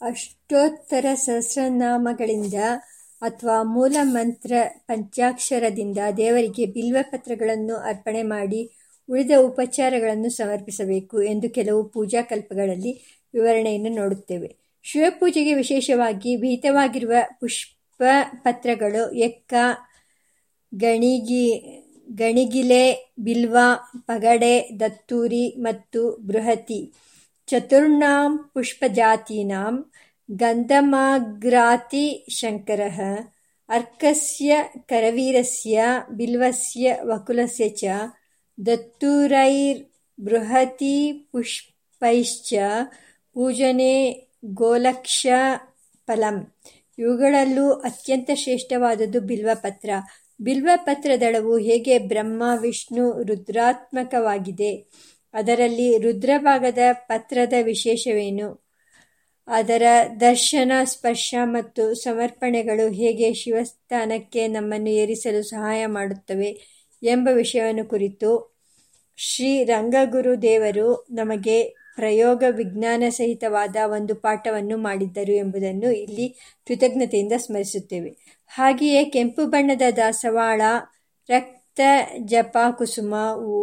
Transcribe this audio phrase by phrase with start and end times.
[0.00, 2.54] ಅಷ್ಟೋತ್ತರ ಸಹಸ್ರನಾಮಗಳಿಂದ
[3.22, 8.70] ಅಥವಾ ಮೂಲ ಮಂತ್ರ ಪಂಚಾಕ್ಷರದಿಂದ ದೇವರಿಗೆ ಬಿಲ್ವಪತ್ರಗಳನ್ನು ಅರ್ಪಣೆ ಮಾಡಿ
[9.08, 12.92] ಉಳಿದ ಉಪಚಾರಗಳನ್ನು ಸಮರ್ಪಿಸಬೇಕು ಎಂದು ಕೆಲವು ಪೂಜಾ ಕಲ್ಪಗಳಲ್ಲಿ
[13.34, 14.56] ವಿವರಣೆಯನ್ನು ನೋಡುತ್ತೇವೆ.
[14.82, 19.54] ಶಿವಪೂಜೆಗೆ ವಿಶೇಷವಾಗಿ ವಿಹಿತವಾಗಿರುವ ಪುಷ್ಪಪತ್ರಗಳು ಎಕ್ಕ,
[20.74, 21.46] ಗಣಿಗಿ,
[22.12, 23.56] ಗಣಿಗಿಲೆ, ಬಿಲ್ವ,
[24.06, 26.92] ಪಗಡೆ, ದತ್ತೂರಿ ಮತ್ತು ಬೃಹತಿ.
[27.50, 29.90] ಚತುರ್ಣಾಂ ಪುಷ್ಪಜಾತೀನಾಂ
[30.30, 33.00] ಗಂಧಮಾಗ್ರಾತಿ ಶಂಕರಃ
[33.68, 37.84] ಅರ್ಕಸ್ಯ ಕರವೀರಸ್ಯ ಬಿಲ್ವಸ್ಯ ವಕುಲಸ್ಯ ಚ
[41.32, 42.54] ಪುಷ್ಪೈಶ್ಚ
[43.34, 45.26] ಪೂಜನೆ ಗೋಲಕ್ಷ
[46.06, 46.54] ಫಲಂ
[46.98, 49.90] ಇವುಗಳಲ್ಲೂ ಅತ್ಯಂತ ಶ್ರೇಷ್ಠವಾದದ್ದು ಬಿಲ್ವಪತ್ರ.
[50.40, 54.86] ಬಿಲ್ವಪತ್ರದಳವು ಹೇಗೆ ಬ್ರಹ್ಮ, ವಿಷ್ಣು, ರುದ್ರಾತ್ಮಕವಾಗಿದೆ?
[55.34, 58.70] ಅದರಲ್ಲಿ ರುದ್ರಭಾಗದ ಪತ್ರದ ವಿಶೇಷವೇನು?
[59.46, 59.82] ಅದರ
[60.20, 66.60] ದರ್ಶನ, ಸ್ಪರ್ಶ ಮತ್ತು ಸಮರ್ಪಣೆಗಳು ಹೇಗೆ ಶಿವಸ್ಥಾನಕ್ಕೆ ನಮ್ಮನ್ನು ಏರಿಸಲು ಸಹಾಯ ಮಾಡುತ್ತವೆ
[67.02, 68.60] ಎಂಬ ವಿಷಯವನ್ನು ಕುರಿತು
[69.16, 71.62] ಶ್ರೀ ರಂಗಗುರು ದೇವರು ನಮಗೆ
[71.96, 76.28] ಪ್ರಯೋಗ ವಿಜ್ಞಾನ ಸಹಿತವಾದ ಒಂದು ಪಾಠವನ್ನು ಮಾಡಿದ್ದರು ಎಂಬುದನ್ನು ಇಲ್ಲಿ
[76.66, 78.16] ಕೃತಜ್ಞತೆಯಿಂದ ಸ್ಮರಿಸುತ್ತೇವೆ.
[78.46, 80.62] ಹಾಗೆಯೇ ಕೆಂಪು ಬಣ್ಣದ ದಾಸವಾಳ
[81.28, 81.59] ರಕ್ತ
[82.24, 83.58] ಜಪ ಕುಸುಮವು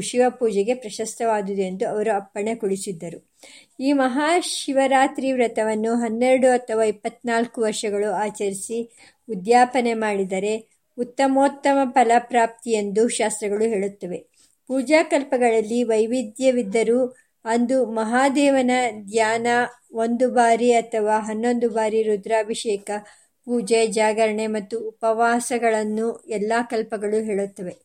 [0.00, 3.18] ಶಿವಪೂಜೆಗೆ ಪ್ರಶಸ್ತವಾದುದು ಎಂದು ಅವರು ಅಪ್ಪಣೆ ಕೊಡಿಸಿದ್ದರು.
[3.80, 8.78] ಈ ಮಹಾಶಿವರಾತ್ರಿ ವ್ರತವನ್ನು ಹನ್ನೆರಡು ಅಥವಾ ಇಪ್ಪತ್ನಾಲ್ಕು ವರ್ಷಗಳು ಆಚರಿಸಿ
[9.28, 10.54] ಉದ್ಯಾಪನೆ ಮಾಡಿದರೆ
[10.98, 14.18] ಉತ್ತಮೋತ್ತಮ ಫಲಪ್ರಾಪ್ತಿ ಎಂದು ಶಾಸ್ತ್ರಗಳು ಹೇಳುತ್ತವೆ.
[14.70, 17.00] ಪೂಜಾಕಲ್ಪಗಳಲ್ಲಿ ವೈವಿಧ್ಯವಿದ್ದರೂ
[17.44, 18.70] ಅಂದು ಮಹಾದೇವನ
[19.10, 19.46] ಧ್ಯಾನ
[19.92, 22.90] ಒಂದು ಬಾರಿ ಅಥವಾ ಹನ್ನೊಂದು ಬಾರಿ ರುದ್ರಾಭಿಷೇಕ
[23.48, 27.76] ಪೂಜೆ, ಜಾಗರಣೆ ಮತ್ತು ಉಪವಾಸಗಳನ್ನು ಎಲ್ಲ ಕಲ್ಪಗಳು ಹೇಳುತ್ತವೆ.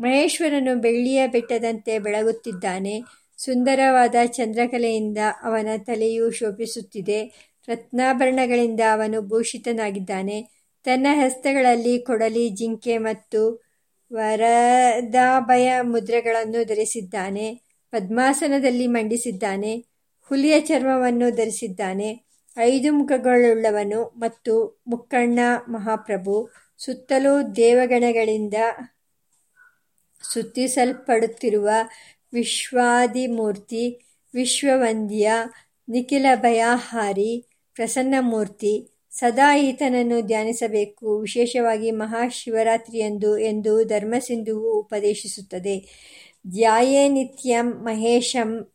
[0.00, 3.02] ಮಹೇಶ್ವರನು ಬೆಳ್ಳಿಯ ಬೆಟ್ಟದಂತೆ ಬೆಳಗುತ್ತಿದ್ದಾನೆ.
[3.36, 7.50] ಸುಂದರವಾದ ಚಂದ್ರಕಲೆಯಿಂದ ಅವನ ತಲೆಯು ಶೋಭಿಸುತ್ತಿದೆ.
[7.68, 10.48] ರತ್ನಾಭರಣಗಳಿಂದ ಅವನು ಭೂಷಿತನಾಗಿದ್ದಾನೆ.
[10.84, 13.62] ತನ್ನ ಹಸ್ತಗಳಲ್ಲಿ ಕೊಡಲಿ, ಜಿಂಕೆ ಮತ್ತು
[14.12, 17.60] ವರದಾಭಯ ಮುದ್ರೆಗಳನ್ನು ಧರಿಸಿದ್ದಾನೆ.
[17.90, 19.84] ಪದ್ಮಾಸನದಲ್ಲಿ ಮಂಡಿಸಿದ್ದಾನೆ.
[20.28, 22.29] ಹುಲಿಯ ಚರ್ಮವನ್ನು ಧರಿಸಿದ್ದಾನೆ.
[22.58, 25.38] ಐದು ಮುಖಗಳುಳ್ಳವನು ಮತ್ತು ಮುಕ್ಕಣ್ಣ
[25.68, 28.54] ಮಹಾಪ್ರಭು ಸುತ್ತಲೂ ದೇವಗಣಗಳಿಂದ
[30.32, 31.70] ಸುತ್ತಿಸಲ್ಪಡುತ್ತಿರುವ
[32.32, 35.32] ವಿಶ್ವಾದಿಮೂರ್ತಿ, ವಿಶ್ವವಂದ್ಯ
[35.88, 41.18] ನಿಖಿಲ ಭಯಾಹಾರಿ ಪ್ರಸನ್ನಮೂರ್ತಿ ಸದಾ ಈತನನ್ನು ಧ್ಯಾನಿಸಬೇಕು.
[41.18, 45.78] ವಿಶೇಷವಾಗಿ ಮಹಾಶಿವರಾತ್ರಿಯಂದು ಎಂದು ಧರ್ಮಸಿಂಧುವು ಉಪದೇಶಿಸುತ್ತದೆ.
[46.48, 48.72] ಧ್ಯಾಯೇ ನಿತ್ಯಂ ಮಹೇಶಂ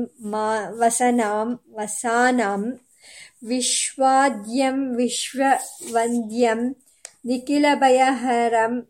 [1.77, 2.63] ವಸಾನಾಂ
[3.43, 6.75] ವಿಶ್ವಾದ್ಯಂ ವಿಶ್ವವಂದ್ಯಂ
[7.25, 8.81] ನಿಖಿಲಭಯಹರಂ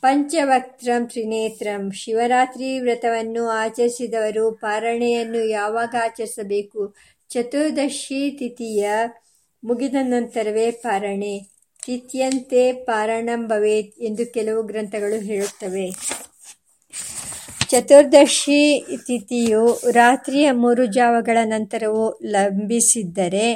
[0.00, 1.92] ಪಂಚವಕ್ತ್ರಂ ತ್ರಿನೇತ್ರಂ.
[1.92, 6.94] ಶಿವರಾತ್ರಿ ವ್ರತವನ್ನು ಆಚರಿಸಿದವರು ಪಾರಣೆಯನ್ನು ಯಾವಾಗ ಆಚರಿಸಬೇಕು?
[7.28, 8.90] ಚತುರ್ದಶಿ ತಿಥಿಯ
[9.64, 11.46] ಮುಗಿದ ನಂತರವೇ ಪಾರಣೆ.
[11.86, 15.90] ತಿಥಿಯಂತೆ ಪಾರಣಂ ಭವೇತ್ ಎಂದು ಕೆಲವು ಗ್ರಂಥಗಳು ಹೇಳುತ್ತವೆ.
[17.72, 23.46] ಚತುರ್ದಶಿ ತಿಥಿಯು ರಾತ್ರಿಯ ಮೂರು ಜಾವಗಳ ನಂತರವೂ ಲಂಬಿಸಿದ್ದರೆ,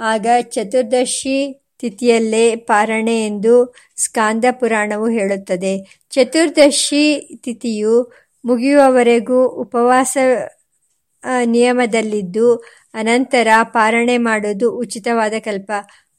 [0.00, 1.36] ಆಗ ಚತುರ್ದಶಿ
[1.78, 3.54] ತಿಥಿಯಲ್ಲೇ ಪಾರಣೆ ಎಂದು
[3.96, 5.72] ಸ್ಕಾಂದ ಪುರಾಣವು ಹೇಳುತ್ತದೆ.
[6.10, 7.04] ಚತುರ್ದಶಿ
[7.44, 8.12] ತಿಥಿಯು
[8.44, 10.16] ಮುಗಿಯುವವರೆಗೂ ಉಪವಾಸ
[11.44, 12.48] ನಿಯಮದಲ್ಲಿದ್ದು,
[12.94, 15.70] ಅನಂತರ ಪಾರಣೆ ಮಾಡುವುದು ಉಚಿತವಾದ ಕಲ್ಪ.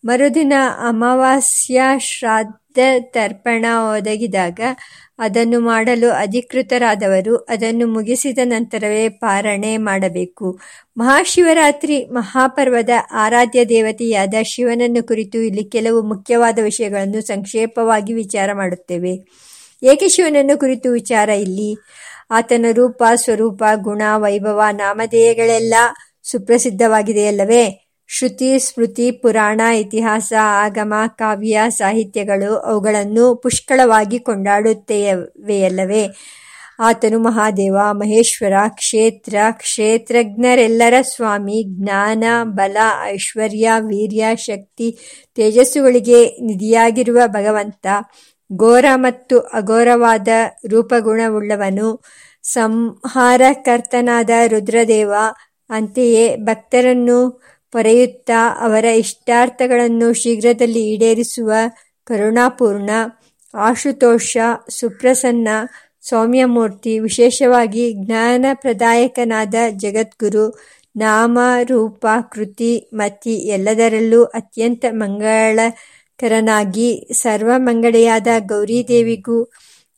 [0.05, 0.53] ಮರುದಿನ
[0.87, 3.65] ಅಮಾವಾಸ್ಯ ಶ್ರಾದ್ದ ತರ್ಪಣ
[3.97, 4.59] ಒದಗಿದಾಗ
[5.19, 10.59] ಅದನ್ನು ಮಾಡಲು ಅಧಿಕೃತರಾದವರು ಅದನ್ನು ಮುಗಿಸಿದ ನಂತರವೇ ಪಾರಣೆ ಮಾಡಬೇಕು.
[10.97, 19.13] ಮಹಾಶಿವರಾತ್ರಿ ಮಹಾಪರ್ವದ ಆರಾಧ್ಯ ದೇವತೆಯಾದ ಶಿವನನ್ನು ಕುರಿತು ಇಲ್ಲಿ ಕೆಲವು ಮುಖ್ಯವಾದ ವಿಷಯಗಳನ್ನು ಸಂಕ್ಷೇಪವಾಗಿ ವಿಚಾರ ಮಾಡುತ್ತೇವೆ.
[19.83, 21.75] ಏಕೆ ಶಿವನನ್ನು ಕುರಿತು ವಿಚಾರ ಇಲ್ಲಿ?
[22.31, 25.73] ಆತನ ರೂಪ, ಸ್ವರೂಪ, ಗುಣ, ವೈಭವ, ನಾಮಧೇಯಗಳೆಲ್ಲ
[26.23, 27.88] ಸುಪ್ರಸಿದ್ಧವಾಗಿದೆಯಲ್ಲವೇ?
[28.09, 36.07] ಶ್ರುತಿ, ಸ್ಮೃತಿ, ಪುರಾಣ, ಇತಿಹಾಸ, ಆಗಮ, ಕಾವ್ಯ, ಸಾಹಿತ್ಯಗಳು ಅವುಗಳನ್ನು ಪುಷ್ಕಳವಾಗಿ ಕೊಂಡಾಡುತ್ತವೆಯಲ್ಲವೇ?
[36.79, 44.97] ಆತನು ಮಹಾದೇವ, ಮಹೇಶ್ವರ, ಕ್ಷೇತ್ರ, ಕ್ಷೇತ್ರಜ್ಞರೆಲ್ಲರ ಸ್ವಾಮಿ, ಜ್ಞಾನ, ಬಲ, ಐಶ್ವರ್ಯ, ವೀರ್ಯ, ಶಕ್ತಿ,
[45.35, 47.87] ತೇಜಸ್ಸುಗಳಿಗೆ ನಿಧಿಯಾಗಿರುವ ಭಗವಂತ,
[48.55, 50.27] ಘೋರ ಮತ್ತು ಅಘೋರವಾದ
[50.67, 52.01] ರೂಪಗುಣವುಳ್ಳವನು,
[52.43, 55.13] ಸಂಹಾರಕರ್ತನಾದ ರುದ್ರದೇವ,
[55.69, 57.19] ಅಂತೆಯೇ ಭಕ್ತರನ್ನು
[57.71, 61.51] ಪೊರೆಯುತ್ತಾ ಅವರ ಇಷ್ಟಾರ್ಥಗಳನ್ನು ಶೀಘ್ರದಲ್ಲಿ ಈಡೇರಿಸುವ
[62.07, 62.89] ಕರುಣಾಪೂರ್ಣ,
[63.53, 64.37] ಆಶುತೋಷ,
[64.69, 65.47] ಸುಪ್ರಸನ್ನ,
[66.01, 70.45] ಸೌಮ್ಯಮೂರ್ತಿ, ವಿಶೇಷವಾಗಿ ಜ್ಞಾನಪ್ರದಾಯಕನಾದ ಜಗದ್ಗುರು
[70.97, 79.37] ನಾಮ ರೂಪ ಕೃತಿ, ಮತಿ ಎಲ್ಲದರಲ್ಲೂ ಅತ್ಯಂತ ಮಂಗಳಕರನಾಗಿ ಸರ್ವಮಂಗಳೆಯಾದ ಗೌರೀದೇವಿಗೂ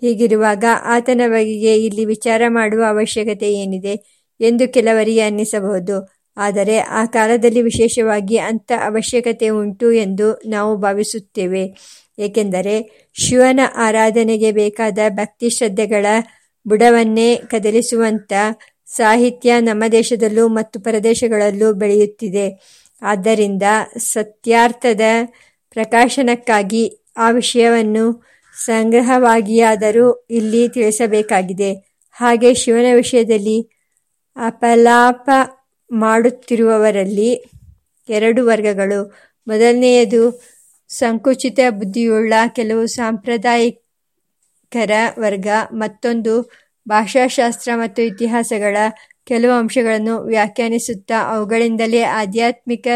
[0.00, 6.19] ಹೀಗಿರುವಾಗ ಆತನ ಬಗೆಗೆ ಇಲ್ಲಿ ವಿಚಾರ ಮಾಡುವ ಅವಶ್ಯಕತೆ ಏನಿದೆ ಎಂದು ಕೆಲವರಿಗೆ ಅನ್ನಿಸಬಹುದು.
[6.36, 11.74] ಆದರೆ ಆ ಕಾಲದಲ್ಲಿ ವಿಶೇಷವಾಗಿ ಅಂತ ಅವಶ್ಯಕತೆ ಉಂಟು ಎಂದು ನಾವು ಭಾವಿಸುತ್ತೇವೆ.
[12.18, 16.06] ಏಕೆಂದರೆ ಶಿವನ ಆರಾಧನೆಗೆ ಬೇಕಾದ ಭಕ್ತಿ ಶ್ರದ್ಧೆಗಳ
[16.66, 18.32] ಬುಡವನ್ನೇ ಕದಲಿಸುವಂಥ
[18.86, 22.58] ಸಾಹಿತ್ಯ ನಮ್ಮ ದೇಶದಲ್ಲೂ ಮತ್ತು ಪ್ರದೇಶಗಳಲ್ಲೂ ಬೆಳೆಯುತ್ತಿದೆ.
[23.02, 23.62] ಆದ್ದರಿಂದ
[23.98, 25.00] ಸತ್ಯಾರ್ಥದ
[25.70, 28.24] ಪ್ರಕಾಶನಕ್ಕಾಗಿ ಆ ವಿಷಯವನ್ನು
[28.64, 32.00] ಸಂಗ್ರಹವಾಗಿಯಾದರೂ ಇಲ್ಲಿ ತಿಳಿಸಬೇಕಾಗಿದೆ.
[32.12, 33.70] ಹಾಗೆ ಶಿವನ ವಿಷಯದಲ್ಲಿ
[34.36, 35.30] ಅಪಲಾಪ
[35.90, 37.44] ಮಾಡುತ್ತಿರುವವರಲ್ಲಿ
[38.08, 39.16] ಎರಡು ವರ್ಗಗಳು.
[39.46, 40.42] ಮೊದಲನೆಯದು,
[40.88, 45.46] ಸಂಕುಚಿತ ಬುದ್ಧಿಯುಳ್ಳ ಕೆಲವು ಸಾಂಪ್ರದಾಯಿಕರ ವರ್ಗ.
[45.72, 46.52] ಮತ್ತೊಂದು,
[46.88, 48.76] ಭಾಷಾಶಾಸ್ತ್ರ ಮತ್ತು ಇತಿಹಾಸಗಳ
[49.24, 52.86] ಕೆಲವು ಅಂಶಗಳನ್ನು ವ್ಯಾಖ್ಯಾನಿಸುತ್ತಾ ಅವುಗಳಿಂದಲೇ ಆಧ್ಯಾತ್ಮಿಕ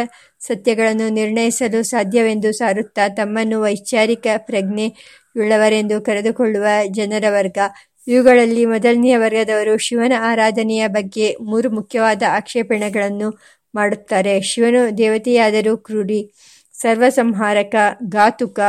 [0.40, 7.58] ಸತ್ಯಗಳನ್ನು ನಿರ್ಣಯಿಸಲು ಸಾಧ್ಯವೆಂದು ಸಾರುತ್ತಾ ತಮ್ಮನ್ನು ವೈಚಾರಿಕ ಪ್ರಜ್ಞೆಯುಳ್ಳವರೆಂದು ಕರೆದುಕೊಳ್ಳುವ ಜನರ ವರ್ಗ.
[8.06, 13.30] ಇವುಗಳಲ್ಲಿ ಮೊದಲನೆಯ ವರ್ಗದವರು ಶಿವನ ಆರಾಧನೆಯ ಬಗ್ಗೆ ಮೂರು ಮುಖ್ಯವಾದ ಆಕ್ಷೇಪಣೆಗಳನ್ನು
[13.74, 14.40] ಮಾಡುತ್ತಾರೆ.
[14.40, 16.30] ಶಿವನು ದೇವತೆಯಾದರೂ ಸರ್ವ
[16.72, 17.74] ಸರ್ವಸಂಹಾರಕ,
[18.08, 18.60] ಘಾತುಕ.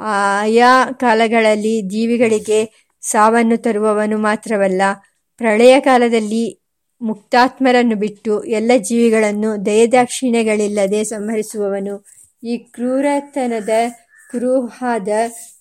[0.00, 4.82] ಆಯಾ ಕಾಲಗಳಲ್ಲಿ ಜೀವಿಗಳಿಗೆ ಸಾವನ್ನು ತರುವವನು ಮಾತ್ರವಲ್ಲ,
[5.36, 6.60] ಪ್ರಳಯ ಕಾಲದಲ್ಲಿ
[7.02, 12.04] ಮುಕ್ತಾತ್ಮರನ್ನು ಬಿಟ್ಟು ಎಲ್ಲ ಜೀವಿಗಳನ್ನು ದಯದಾಕ್ಷಿಣ್ಯಗಳಿಲ್ಲದೆ ಸಂಹರಿಸುವವನು.
[12.44, 13.68] ಈ ಕ್ರೂರತನದ
[14.34, 15.08] ಕುರುಹಾದ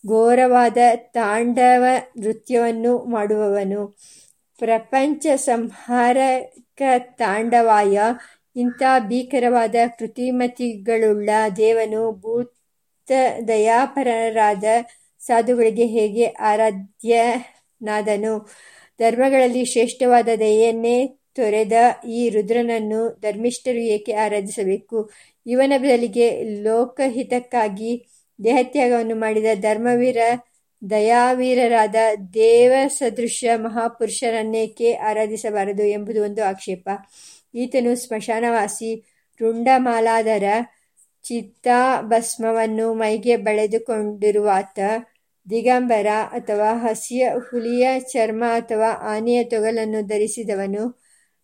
[0.07, 1.85] ಘೋರವಾದ ತಾಂಡವ
[2.17, 3.97] ನೃತ್ಯವನ್ನು ಮಾಡುವವನು.
[4.59, 7.99] ಪ್ರಪಂಚ ಸಂಹಾರಕ ತಾಂಡವಾಯ,
[8.55, 13.11] ಇಂಥ ಭೀಕರವಾದ ಕೃತಿಮತಿಗಳುಳ್ಳ ದೇವನು ಭೂತ
[13.47, 14.63] ದಯಾಪರರಾದ
[15.19, 18.49] ಸಾಧುಗಳಿಗೆ ಹೇಗೆ ಆರಾಧ್ಯನಾದನು?
[18.99, 21.73] ಧರ್ಮಗಳಲ್ಲಿ ಶ್ರೇಷ್ಠವಾದ ದಯೆಯನ್ನೇ ತೊರೆದ
[22.07, 25.09] ಈ ರುದ್ರನನ್ನು ಧರ್ಮಿಷ್ಠರು ಏಕೆ ಆರಾಧಿಸಬೇಕು?
[25.45, 30.17] ಇವನ ಬದಲಿಗೆ ಲೋಕಹಿತಕ್ಕಾಗಿ ದೇಹತ್ಯಾಗವನ್ನು ಮಾಡಿದ ಧರ್ಮವೀರ,
[30.89, 31.95] ದಯಾವೀರರಾದ
[32.33, 36.89] ದೇವಸದೃಶ್ಯ ಮಹಾಪುರುಷರನ್ನೇಕೆ ಆರಾಧಿಸಬಾರದು ಎಂಬುದು ಒಂದು ಆಕ್ಷೇಪ.
[37.55, 38.89] ಈತನು ಸ್ಮಶಾನವಾಸಿ
[39.39, 40.43] ರುಂಡಮಾಲಾಧರ
[41.23, 44.79] ಚಿತ್ತಾಭಸ್ಮವನ್ನು ಮೈಗೆ ಬಳೆದುಕೊಂಡಿರುವಾತ
[45.49, 50.83] ದಿಗಂಬರ ಅಥವಾ ಹಸಿಯ ಹುಲಿಯ ಚರ್ಮ ಅಥವಾ ಆನೆಯ ತೊಗಲನ್ನು ಧರಿಸಿದವನು,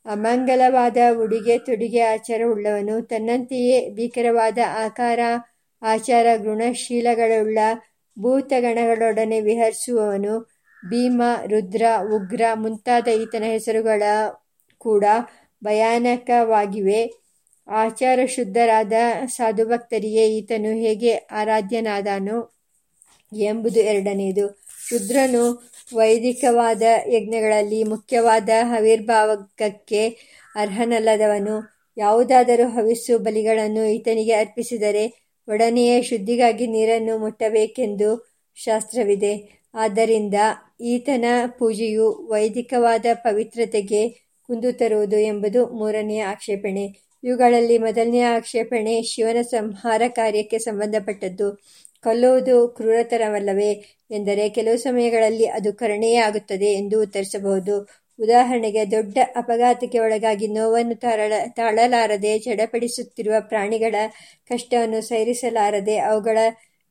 [0.06, 5.20] ಅಮಂಗಲವಾದ ಉಡುಗೆ ತೊಡುಗೆ ಆಚಾರವುಳ್ಳವನು, ತನ್ನಂತೆಯೇ ಭೀಕರವಾದ ಆಕಾರ
[5.82, 7.60] ಆಚಾರ ಗುಣಶೀಲಗಳುಳ್ಳ
[8.18, 10.34] ಭೂತಗಣಗಳೊಡನೆ ವಿಹರಿಸುವವನು
[10.84, 11.84] ಭೀಮ, ರುದ್ರ,
[12.16, 14.04] ಉಗ್ರ ಮುಂತಾದ ಈತನ ಹೆಸರುಗಳ
[14.78, 15.06] ಕೂಡ
[15.64, 17.02] ಭಯಾನಕವಾಗಿವೆ.
[17.68, 18.94] ಆಚಾರ ಶುದ್ಧರಾದ
[19.28, 22.38] ಸಾಧುಭಕ್ತರಿಗೆ ಈತನು ಹೇಗೆ ಆರಾಧ್ಯನಾದನು
[23.32, 24.46] ಎಂಬುದು ಎರಡನೆಯದು
[24.92, 25.44] ರುದ್ರನು
[25.96, 30.02] ವೈದಿಕವಾದ ಯಜ್ಞಗಳಲ್ಲಿ ಮುಖ್ಯವಾದ ಹವಿರ್ಭಾವಕ್ಕೆ
[30.56, 31.56] ಅರ್ಹನಲ್ಲದವನು.
[31.98, 35.06] ಯಾವುದಾದರೂ ಹವಿಸ್ಸು ಬಲಿಗಳನ್ನು ಈತನಿಗೆ ಅರ್ಪಿಸಿದರೆ
[35.50, 39.60] ಒಡನೆಯೇ ಶುದ್ಧಿಗಾಗಿ ನೀರನ್ನು ಮುಟ್ಟಬೇಕೆಂದು ಶಾಸ್ತ್ರವಿದೆ.
[39.74, 40.34] ಆದ್ದರಿಂದ
[40.82, 44.10] ಈತನ ಪೂಜೆಯು ವೈದಿಕವಾದ ಪವಿತ್ರತೆಗೆ
[44.44, 47.00] ಕುಂದು ತರುವುದು ಎಂಬುದು ಮೂರನೆಯ ಆಕ್ಷೇಪಣೆ.
[47.24, 51.56] ಇವುಗಳಲ್ಲಿ ಮೊದಲನೆಯ ಆಕ್ಷೇಪಣೆ ಶಿವನ ಸಂಹಾರ ಕಾರ್ಯಕ್ಕೆ ಸಂಬಂಧಪಟ್ಟದ್ದು.
[52.04, 53.72] ಕೊಲ್ಲುವುದು ಕ್ರೂರತರವಲ್ಲವೇ?
[54.12, 57.99] ಎಂದರೆ ಕೆಲವು ಸಮಯಗಳಲ್ಲಿ ಅದು ಕರುಣೆಯೇ ಆಗುತ್ತದೆ ಎಂದು ಉತ್ತರಿಸಬಹುದು.
[58.20, 63.96] ಉದಾಹರಣೆಗೆ ದೊಡ್ಡ ಅಪಘಾತಕ್ಕೆ ಒಳಗಾಗಿ ನೋವನ್ನು ತರಳ, ತಾಳಲಾರದೆ ಚಡಪಡಿಸುತ್ತಿರುವ ಪ್ರಾಣಿಗಳ
[64.50, 66.38] ಕಷ್ಟವನ್ನು ಸೈರಿಸಲಾರದೆ ಅವುಗಳ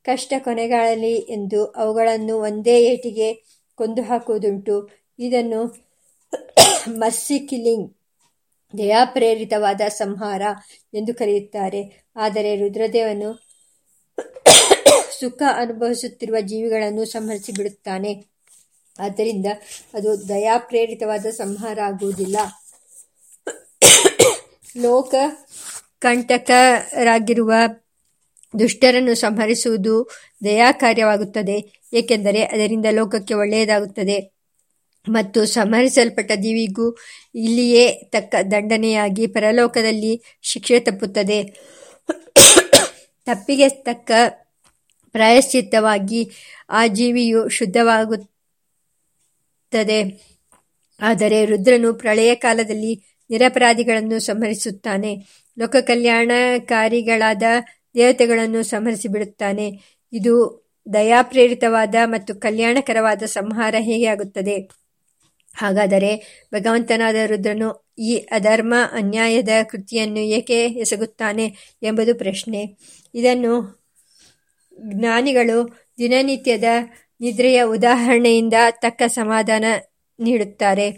[0.05, 3.29] ಕಷ್ಟ ಕೊನೆಗಾಣಲಿ ಎಂದು ಅವುಗಳನ್ನು ಒಂದೇ ಏಟಿಗೆ
[3.77, 4.75] ಕೊಂದು ಹಾಕುವುದುಂಟು
[5.19, 5.61] ಇದನ್ನು
[6.97, 7.87] ಮಸ್ಸಿ ಕಿಲ್ಲಿಂಗ್,
[8.73, 10.41] ದಯಾಪ್ರೇರಿತವಾದ ಸಂಹಾರ
[10.93, 11.81] ಎಂದು ಕರೆಯುತ್ತಾರೆ.
[12.15, 13.29] ಆದರೆ ರುದ್ರದೇವನು
[15.19, 18.11] ಸುಖ ಅನುಭವಿಸುತ್ತಿರುವ ಜೀವಿಗಳನ್ನು ಸಂಹರಿಸಿ ಬಿಡುತ್ತಾನೆ
[18.99, 19.45] ಆದ್ದರಿಂದ
[19.93, 22.37] ಅದು ದಯಾಪ್ರೇರಿತವಾದ ಸಂಹಾರ ಆಗುವುದಿಲ್ಲ.
[24.77, 25.15] ಲೋಕ
[25.99, 27.53] ಕಂಟಕರಾಗಿರುವ
[28.59, 30.09] ದುಷ್ಟರನ್ನು ಸಂಹರಿಸುವುದು
[30.43, 34.39] ದಯಾ ಕಾರ್ಯವಾಗುತ್ತದೆ ಏಕೆಂದರೆ ಅದರಿಂದ ಲೋಕಕ್ಕೆ ಒಳ್ಳೆಯದಾಗುತ್ತದೆ.
[35.09, 36.97] ಮತ್ತು ಸಂಹರಿಸಲ್ಪಟ್ಟ ದೀವಿಗೂ
[37.35, 41.43] ಇಲ್ಲಿಯೇ ತಕ್ಕ ದಂಡನೆಯಾಗಿ ಪರಲೋಕದಲ್ಲಿ ಶಿಕ್ಷೆ ತಪ್ಪುತ್ತದೆ.
[43.25, 44.11] ತಪ್ಪಿಗೆ ತಕ್ಕ
[45.11, 46.31] ಪ್ರಾಯಶ್ಚಿತ್ತವಾಗಿ
[46.69, 47.49] ಆ ಜೀವಿಯು
[49.73, 50.29] ಶುದ್ಧವಾಗುತ್ತದೆ
[51.01, 55.15] ಆದರೆ ರುದ್ರನು ಪ್ರಳಯ ಕಾಲದಲ್ಲಿ ನಿರಪರಾಧಿಗಳನ್ನು ಸಂಹರಿಸುತ್ತಾನೆ.
[55.59, 57.43] ಲೋಕ ಕಲ್ಯಾಣಕಾರಿಗಳಾದ
[57.95, 59.71] ದೇವತೆಗಳನ್ನು ಸಂಹರಿಸಿಬಿಡುತ್ತಾನೆ.
[60.13, 60.33] ಇದು
[60.93, 64.69] ದಯಾಪ್ರೇರಿತವಾದ ಮತ್ತು ಕಲ್ಯಾಣಕರವಾದ ಸಂಹಾರ ಹೇಗೆ ಆಗುತ್ತದೆ?
[65.55, 71.45] ಹಾಗಾದರೆ ಭಗವಂತನಾದ ರುದ್ರನು ಈ ಅಧರ್ಮ, ಅನ್ಯಾಯದ ಕೃತಿಯನ್ನು ಏಕೆ ಎಸಗುತ್ತಾನೆ
[71.83, 72.77] ಎಂಬುದು ಪ್ರಶ್ನೆ.
[73.15, 73.53] ಇದನ್ನು
[74.81, 75.57] ಜ್ಞಾನಿಗಳು
[75.97, 76.63] ದಿನನಿತ್ಯದ
[77.21, 79.65] ನಿದ್ರೆಯ ಉದಾಹರಣೆಯಿಂದ ತಕ್ಕ ಸಮಾಧಾನ
[80.19, 80.91] ನೀಡುತ್ತಾರೆ.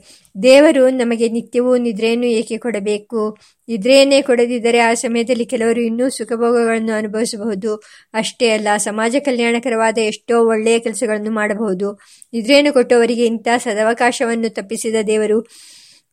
[0.44, 3.38] ದೇವರು ನಮಗೆ ನಿತ್ಯವೂ ನಿದ್ರೆಯನ್ನು ಏಕೆ ಕೊಡಬೇಕು?
[3.68, 7.76] ನಿದ್ರೆಯನ್ನೇ ಕೊಡದಿದ್ದರೆ ಆ ಸಮಯದಲ್ಲಿ ಕೆಲವರು ಇನ್ನೂ ಸುಖಭೋಗಗಳನ್ನು ಅನುಭವಿಸಬಹುದು.
[8.14, 12.00] ಅಷ್ಟೇ ಅಲ್ಲ, ಸಮಾಜ ಕಲ್ಯಾಣಕರವಾದ ಎಷ್ಟೋ ಒಳ್ಳೆಯ ಕೆಲಸಗಳನ್ನು ಮಾಡಬಹುದು.
[12.34, 15.48] ನಿದ್ರೆಯನ್ನು ಕೊಟ್ಟವರಿಗೆ ಇಂಥ ಸದವಕಾಶವನ್ನು ತಪ್ಪಿಸಿದ ದೇವರು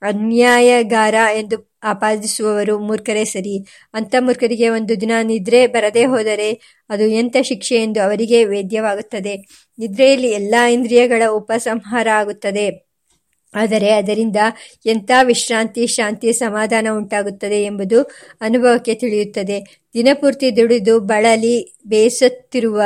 [0.03, 3.67] ಅನ್ಯಾಯಗಾರ ಎಂದು ಆಪಾದಿಸುವವರು ಮೂರ್ಖರೇ ಸರಿ.
[3.95, 9.37] ಅಂಥ ಮೂರ್ಖರಿಗೆ ಒಂದು ದಿನ ನಿದ್ರೆ ಬರದೇ ಹೋದರೆ ಅದು ಎಂಥ ಶಿಕ್ಷೆ ಎಂದು ಅವರಿಗೆ ವೇದ್ಯವಾಗುತ್ತದೆ.
[9.79, 12.89] ನಿದ್ರೆಯಲ್ಲಿ ಎಲ್ಲ ಇಂದ್ರಿಯಗಳ ಉಪಸಂಹಾರ ಆಗುತ್ತದೆ.
[13.55, 14.37] ಆದರೆ ಅದರಿಂದ
[14.87, 18.03] ಎಂಥ ವಿಶ್ರಾಂತಿ, ಶಾಂತಿ, ಸಮಾಧಾನ ಉಂಟಾಗುತ್ತದೆ ಎಂಬುದು
[18.41, 19.85] ಅನುಭವಕ್ಕೆ ತಿಳಿಯುತ್ತದೆ.
[19.95, 22.83] ದಿನಪೂರ್ತಿ ದುಡಿದು ಬಳಲಿ ಬೇಸತ್ತಿರುವ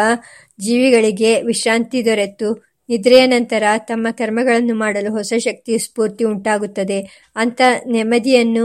[0.61, 2.72] ಜೀವಿಗಳಿಗೆ ವಿಶ್ರಾಂತಿ ದೊರೆತು.
[2.92, 6.99] ನಿದ್ರೆಯ ನಂತರ ತಮ್ಮ ಕರ್ಮಗಳನ್ನು ಮಾಡಲು ಹೊಸ ಶಕ್ತಿ ಸ್ಫೂರ್ತಿ ಉಂಟಾಗುತ್ತದೆ.
[7.37, 8.64] ಅಂಥ ನೆಮ್ಮದಿಯನ್ನು,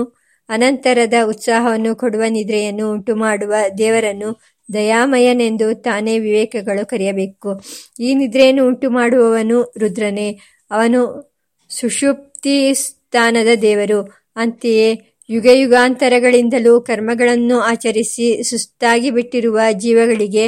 [0.50, 4.30] ಅನಂತರದ ಉತ್ಸಾಹವನ್ನು ಕೊಡುವ ನಿದ್ರೆಯನ್ನು ಉಂಟು ಮಾಡುವ ದೇವರನ್ನು
[4.74, 7.52] ದಯಾಮಯನೆಂದು ತಾನೇ ವಿವೇಕಗಳು ಕರೆಯಬೇಕು.
[8.00, 10.30] ಈ ನಿದ್ರೆಯನ್ನು ಉಂಟು ಮಾಡುವವನು ರುದ್ರನೇ.
[10.72, 11.02] ಅವನು
[11.70, 14.00] ಸುಷುಪ್ತಿ ಸ್ಥಾನದ ದೇವರು.
[14.36, 14.90] ಅಂತೆಯೇ
[15.30, 20.46] ಯುಗ ಯುಗಾಂತರಗಳಿಂದಲೂ ಕರ್ಮಗಳನ್ನು ಆಚರಿಸಿ ಸುಸ್ತಾಗಿ ಬಿಟ್ಟಿರುವ ಜೀವಗಳಿಗೆ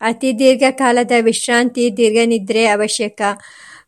[0.00, 3.22] ಅತಿ ದೀರ್ಘಕಾಲದ ವಿಶ್ರಾಂತಿ, ದೀರ್ಘನಿದ್ರೆ ಅವಶ್ಯಕ.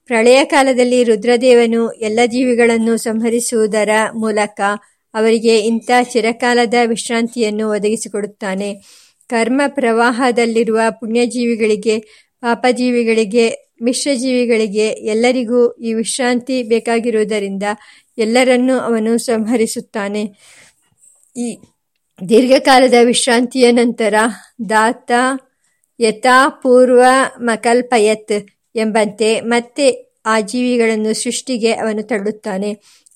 [0.04, 4.60] ಪ್ರಳಯ ಕಾಲದಲ್ಲಿ ರುದ್ರದೇವನು ಎಲ್ಲ ಜೀವಿಗಳನ್ನು ಸಂಹರಿಸುವುದರ ಮೂಲಕ
[5.14, 8.74] ಅವರಿಗೆ ಇಂಥ ಚಿರಕಾಲದ ವಿಶ್ರಾಂತಿಯನ್ನು ಒದಗಿಸಿಕೊಡುತ್ತಾನೆ.
[9.28, 11.98] ಕರ್ಮ ಪ್ರವಾಹದಲ್ಲಿರುವ ಪುಣ್ಯಜೀವಿಗಳಿಗೆ,
[12.40, 17.62] ಪಾಪಜೀವಿಗಳಿಗೆ, ಮಿಶ್ರಜೀವಿಗಳಿಗೆ ಎಲ್ಲರಿಗೂ ಈ ವಿಶ್ರಾಂತಿ ಬೇಕಾಗಿರುವುದರಿಂದ
[18.18, 20.22] ಎಲ್ಲರನ್ನೂ ಅವನು ಸಂಹರಿಸುತ್ತಾನೆ.
[21.36, 21.58] ಈ
[22.28, 24.14] ದೀರ್ಘಕಾಲದ ವಿಶ್ರಾಂತಿಯ ನಂತರ
[24.70, 25.12] ದಾತ
[26.02, 27.02] ಯಥಾ ಪೂರ್ವ
[27.38, 28.36] ಮಕಲ್ಪಯತ್
[28.74, 29.86] ಎಂಬಂತೆ ಮತ್ತೆ
[30.26, 32.70] ಆ ಜೀವಿಗಳನ್ನು ಸೃಷ್ಟಿಗೆ ಅವನು ತಳ್ಳುತ್ತಾನೆ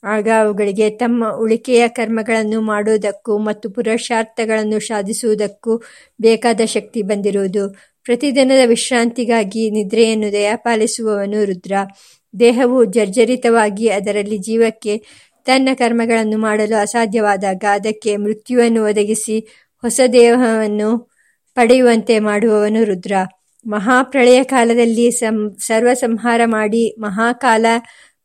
[0.04, 5.72] ಆಗ ಅವುಗಳಿಗೆ ತಮ್ಮ ಉಳಿಕೆಯ ಕರ್ಮಗಳನ್ನು ಮಾಡುವುದಕ್ಕೂ ಮತ್ತು ಪುರುಷಾರ್ಥಗಳನ್ನು ಸಾಧಿಸುವುದಕ್ಕೂ
[6.20, 7.64] ಬೇಕಾದ ಶಕ್ತಿ ಬಂದಿರುವುದು.
[8.02, 11.72] ಪ್ರತಿದಿನದ ವಿಶ್ರಾಂತಿಗಾಗಿ ನಿದ್ರೆಯನ್ನು ದಯಪಾಲಿಸುವವನು ರುದ್ರ.
[12.34, 14.94] ದೇಹವು ಜರ್ಜರಿತವಾಗಿ ಅದರಲ್ಲಿ ಜೀವಕ್ಕೆ
[15.46, 19.36] ತನ್ನ ಕರ್ಮಗಳನ್ನು ಮಾಡಲು ಅಸಾಧ್ಯವಾದಾಗ ಅದಕ್ಕೆ ಮೃತ್ಯುವನ್ನು ಒದಗಿಸಿ
[19.84, 21.15] ಹೊಸ ದೇಹವನ್ನು
[21.56, 23.12] ಪಡೆಯುವಂತೆ ಮಾಡುವವನು ರುದ್ರ.
[23.66, 27.66] ಮಹಾಪ್ರಳಯ ಕಾಲದಲ್ಲಿ ಸಂ ಸರ್ವ ಸಂಹಾರ ಮಾಡಿ ಮಹಾಕಾಲ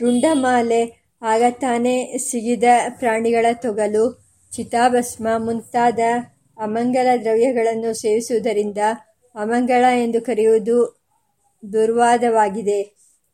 [0.02, 0.82] ರುಂಡಮಾಲೆ
[1.22, 2.64] ಆಗತಾನೆ ಸಿಗಿದ
[3.00, 4.06] ಪ್ರಾಣಿಗಳ ತೊಗಲು,
[4.52, 6.00] ಚಿತಾಭಸ್ಮ ಮುಂತಾದ
[6.58, 8.78] ಅಮಂಗಲ ದ್ರವ್ಯಗಳನ್ನು ಸೇವಿಸುವುದರಿಂದ
[9.36, 10.78] ಅಮಂಗಳ ಎಂದು ಕರೆಯುವುದು
[11.64, 12.80] ದುರ್ವಾದವಾಗಿದೆ.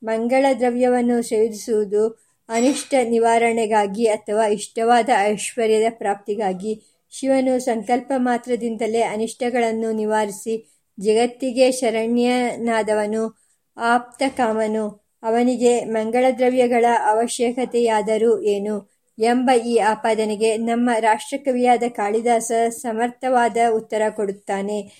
[0.03, 2.03] ಮಂಗಳ ದ್ರವ್ಯವನ್ನು ಸೇವಿಸುವುದು
[2.49, 13.37] ಅನಿಷ್ಟ ನಿವಾರಣೆಗಾಗಿ ಅಥವಾ ಇಷ್ಟವಾದ ಐಶ್ವರ್ಯದ ಪ್ರಾಪ್ತಿಗಾಗಿ ಶಿವನು ಸಂಕಲ್ಪ ಮಾತ್ರದಿಂದಲೇ ಅನಿಷ್ಟಗಳನ್ನು ನಿವಾರಿಸಿ ಜಗತ್ತಿಗೆ ಶರಣ್ಯನಾದವನು
[13.77, 18.89] ಆಪ್ತಕಾಮನು ಅವನಿಗೆ ಮಂಗಳದ್ರವ್ಯಗಳ ಅವಶ್ಯಕತೆಯಾದರೂ ಏನು
[19.19, 24.91] ಎಂಬ ಈ ಆಪಾದನೆಗೆ ನಮ್ಮ ರಾಷ್ಟ್ರಕವಿಯಾದ ಕಾಳಿದಾಸ ಸಮರ್ಥವಾದ ಉತ್ತರ ಕೊಡುತ್ತಾನೆ.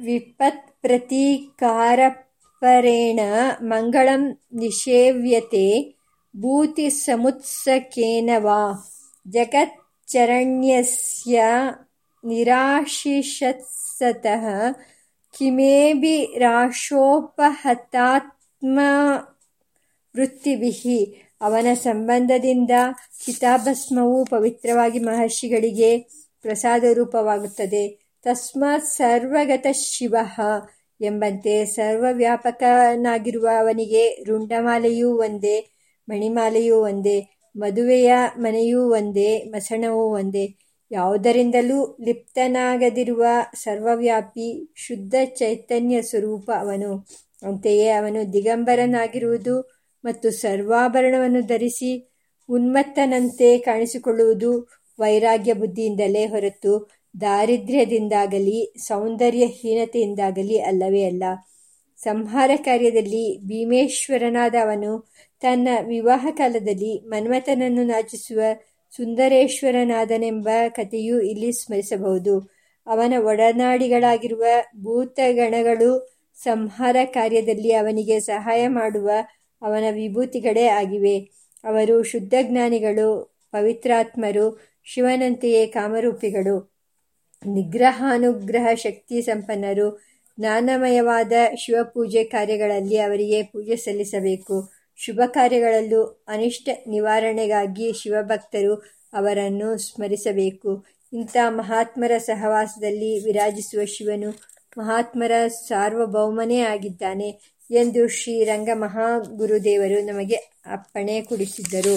[0.00, 3.20] ವಿಪತ್ ಪ್ರತೀಕಾರಪರೇಣ
[3.62, 5.99] ಮಂಗಳಂ ನಿಷೇವ್ಯತೆ
[6.36, 8.88] ಭೂತಿ ಸಮುತ್ಸಕೇನ ವಾ?
[9.28, 11.42] ಜಗಚ್ಚರಣ್ಯಸ್ಯ
[12.24, 14.72] ನಿರಾಶಿಷತ್ಸತಃ
[20.16, 22.70] ವೃತ್ತಿಭಿ ಅವನ ಸಂಬಂಧದಿಂದ
[23.26, 30.14] ಚಿತಾಭಸ್ಮವು ಪವಿತ್ರವಾಗಿ ಮಹರ್ಷಿಗಳಿಗೆ ಪ್ರಸಾದ ರೂಪವಾಗುತ್ತದೆ ತಸ್ಮಾತ್ ಸರ್ವಗತ ಶಿವ
[31.00, 35.69] ಎಂಬಂತೆ ಸರ್ವವ್ಯಾಪಕನಾಗಿರುವ ಅವನಿಗೆ ರುಂಡಮಾಲೆಯೂ ಒಂದೇ.
[36.10, 37.18] ಮಣಿಮಾಲೆಯೂ ಒಂದೇ,
[37.56, 40.44] ಮದುವೆಯ ಮನೆಯೂ ಒಂದೇ, ಮಸಣವೂ ಒಂದೇ.
[40.90, 43.24] ಯಾವುದರಿಂದಲೂ ಲಿಪ್ತನಾಗದಿರುವ
[43.54, 46.92] ಸರ್ವವ್ಯಾಪಿ ಶುದ್ಧ ಚೈತನ್ಯ ಸ್ವರೂಪ ಅವನು.
[47.42, 49.54] ಅಂತೆಯೇ ಅವನು ದಿಗಂಬರನಾಗಿರುವುದು
[50.04, 51.90] ಮತ್ತು ಸರ್ವಾಭರಣವನ್ನು ಧರಿಸಿ
[52.48, 54.50] ಉನ್ಮತ್ತನಂತೆ ಕಾಣಿಸಿಕೊಳ್ಳುವುದು
[54.98, 56.72] ವೈರಾಗ್ಯ ಬುದ್ಧಿಯಿಂದಲೇ ಹೊರತು
[57.20, 61.24] ದಾರಿದ್ರ್ಯದಿಂದಾಗಲಿ ಸೌಂದರ್ಯಹೀನತೆಯಿಂದಾಗಲಿ ಅಲ್ಲವೇ ಅಲ್ಲ.
[61.98, 64.92] ಸಂಹಾರ ಕಾರ್ಯದಲ್ಲಿ ಭೀಮೇಶ್ವರನಾದ ಅವನು
[65.40, 68.40] ತನ್ನ ವಿವಾಹ ಕಾಲದಲ್ಲಿ ಮನ್ಮಥನನ್ನು ನಾಚಿಸುವ
[68.96, 72.50] ಸುಂದರೇಶ್ವರನಾದನೆಂಬ ಕಥೆಯು ಇಲ್ಲಿ ಸ್ಮರಿಸಬಹುದು.
[72.86, 74.44] ಅವನ ಒಡನಾಡಿಗಳಾಗಿರುವ
[74.80, 79.10] ಭೂತಗಣಗಳು ಸಂಹಾರ ಕಾರ್ಯದಲ್ಲಿ ಅವನಿಗೆ ಸಹಾಯ ಮಾಡುವ
[79.62, 81.18] ಅವನ ವಿಭೂತಿಗಳೇ ಆಗಿವೆ.
[81.64, 86.72] ಅವರು ಶುದ್ಧ ಜ್ಞಾನಿಗಳು, ಪವಿತ್ರಾತ್ಮರು, ಶಿವನಂತೆಯೇ ಕಾಮರೂಪಿಗಳು.
[87.46, 90.02] ನಿಗ್ರಹಾನುಗ್ರಹ ಶಕ್ತಿ ಸಂಪನ್ನರು,
[90.38, 94.79] ಜ್ಞಾನಮಯವಾದ ಶಿವಪೂಜೆ ಕಾರ್ಯಗಳಲ್ಲಿ ಅವರಿಗೆ ಪೂಜೆ ಸಲ್ಲಿಸಬೇಕು.
[95.04, 98.74] ಶುಭ ಕಾರ್ಯಗಳಲ್ಲೂ ಅನಿಷ್ಟ ನಿವಾರಣೆಗಾಗಿ ಶಿವಭಕ್ತರು
[99.12, 100.84] ಅವರನ್ನು ಸ್ಮರಿಸಬೇಕು.
[101.12, 104.30] ಇಂಥ ಮಹಾತ್ಮರ ಸಹವಾಸದಲ್ಲಿ ವಿರಾಜಿಸುವ ಶಿವನು
[104.78, 107.28] ಮಹಾತ್ಮರ ಸಾರ್ವಭೌಮನೇ ಆಗಿದ್ದಾನೆ
[107.70, 111.94] ಎಂದು ಶ್ರೀರಂಗ ಮಹಾಗುರುದೇವರು ನಮಗೆ ಅಪ್ಪಣೆ ಕೊಡಿಸಿದ್ದರು.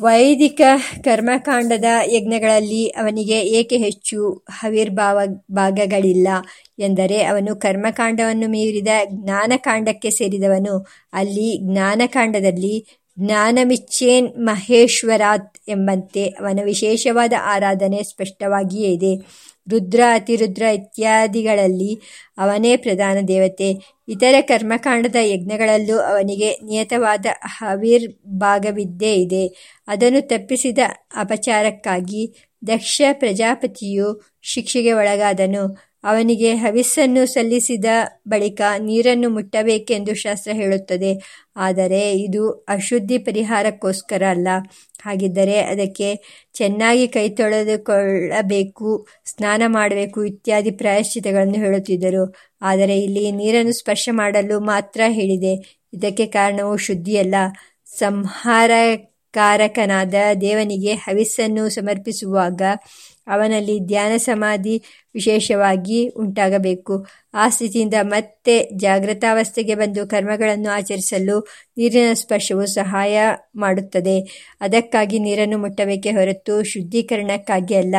[0.00, 0.60] ವೈದಿಕ
[1.04, 6.28] ಕರ್ಮಕಾಂಡದ ಯಜ್ಞಗಳಲ್ಲಿ ಅವನಿಗೆ ಏಕೆ ಹೆಚ್ಚು ಹವಿರ್ಭಾವ ಭಾಗಗಳಿಲ್ಲ
[6.78, 10.86] ಎಂದರೆ ಅವನು ಕರ್ಮಕಾಂಡವನ್ನು ಮೀರಿದ ಜ್ಞಾನಕಾಂಡಕ್ಕೆ ಸೇರಿದವನು.
[11.12, 12.86] ಅಲ್ಲಿ ಜ್ಞಾನಕಾಂಡದಲ್ಲಿ
[13.18, 19.12] ಜ್ಞಾನಮಿಚ್ಚೇನ್ ಮಹೇಶ್ವರಾತ್ ಎಂಬಂತೆ ಅವನ ವಿಶೇಷವಾದ ಆರಾಧನೆ ಸ್ಪಷ್ಟವಾಗಿಯೇ ಇದೆ.
[19.70, 22.00] ರುದ್ರ ಅತಿರುದ್ರ ಇತ್ಯಾದಿಗಳಲ್ಲಿ
[22.38, 23.98] ಅವನೇ ಪ್ರಧಾನ ದೇವತೆ.
[24.08, 29.44] ಇತರ ಕರ್ಮಕಾಂಡದ ಯಜ್ಞಗಳಲ್ಲೂ ಅವನಿಗೆ ನಿಯತವಾದ ಹವಿರ್ಭಾಗವಿದ್ದೇ ಇದೆ.
[29.86, 30.78] ಅದನ್ನು ತಪ್ಪಿಸಿದ
[31.14, 32.22] ಅಪಚಾರಕ್ಕಾಗಿ
[32.66, 35.87] ದಕ್ಷ ಪ್ರಜಾಪತಿಯು ಶಿಕ್ಷೆಗೆ ಒಳಗಾದನು.
[36.04, 37.84] ಅವನಿಗೆ ಹವಿಸ್ಸನ್ನು ಸಲ್ಲಿಸಿದ
[38.28, 41.12] ಬಳಿಕ ನೀರನ್ನು ಮುಟ್ಟಬೇಕೆಂದು ಶಾಸ್ತ್ರ ಹೇಳುತ್ತದೆ.
[41.56, 44.48] ಆದರೆ ಇದು ಅಶುದ್ಧಿ ಪರಿಹಾರಕ್ಕೋಸ್ಕರ ಅಲ್ಲ.
[45.02, 46.08] ಹಾಗಿದ್ದರೆ ಅದಕ್ಕೆ
[46.54, 52.24] ಚೆನ್ನಾಗಿ ಕೈ ತೊಳೆದುಕೊಳ್ಳಬೇಕು, ಸ್ನಾನ ಮಾಡಬೇಕು ಇತ್ಯಾದಿ ಪ್ರಾಯಶ್ಚಿತಗಳನ್ನು ಹೇಳುತ್ತಿದ್ದರು.
[52.62, 55.54] ಆದರೆ ಇಲ್ಲಿ ನೀರನ್ನು ಸ್ಪರ್ಶ ಮಾಡಲು ಮಾತ್ರ ಹೇಳಿದೆ.
[55.92, 57.34] ಇದಕ್ಕೆ ಕಾರಣವು ಶುದ್ಧಿಯಲ್ಲ.
[59.34, 62.62] ಸಂಹಾರಕಾರಕನಾದ ದೇವನಿಗೆ ಹವಿಸ್ಸನ್ನು ಸಮರ್ಪಿಸುವಾಗ
[63.26, 64.82] ಅವನಲ್ಲಿ ಧ್ಯಾನ ಸಮಾಧಿ
[65.14, 67.06] ವಿಶೇಷವಾಗಿ ಉಂಟಾಗಬೇಕು.
[67.34, 73.18] ಆ ಸ್ಥಿತಿಯಿಂದ ಮತ್ತೆ ಜಾಗೃತಾವಸ್ಥೆಗೆ ಬಂದು ಕರ್ಮಗಳನ್ನು ಆಚರಿಸಲು ನೀರಿನ ಸ್ಪರ್ಶವು ಸಹಾಯ
[73.56, 74.16] ಮಾಡುತ್ತದೆ.
[74.60, 77.94] ಅದಕ್ಕಾಗಿ ನೀರನ್ನು ಮುಟ್ಟಬೇಕೇ ಹೊರತು ಶುದ್ಧೀಕರಣಕ್ಕಾಗಿ ಅಲ್ಲ.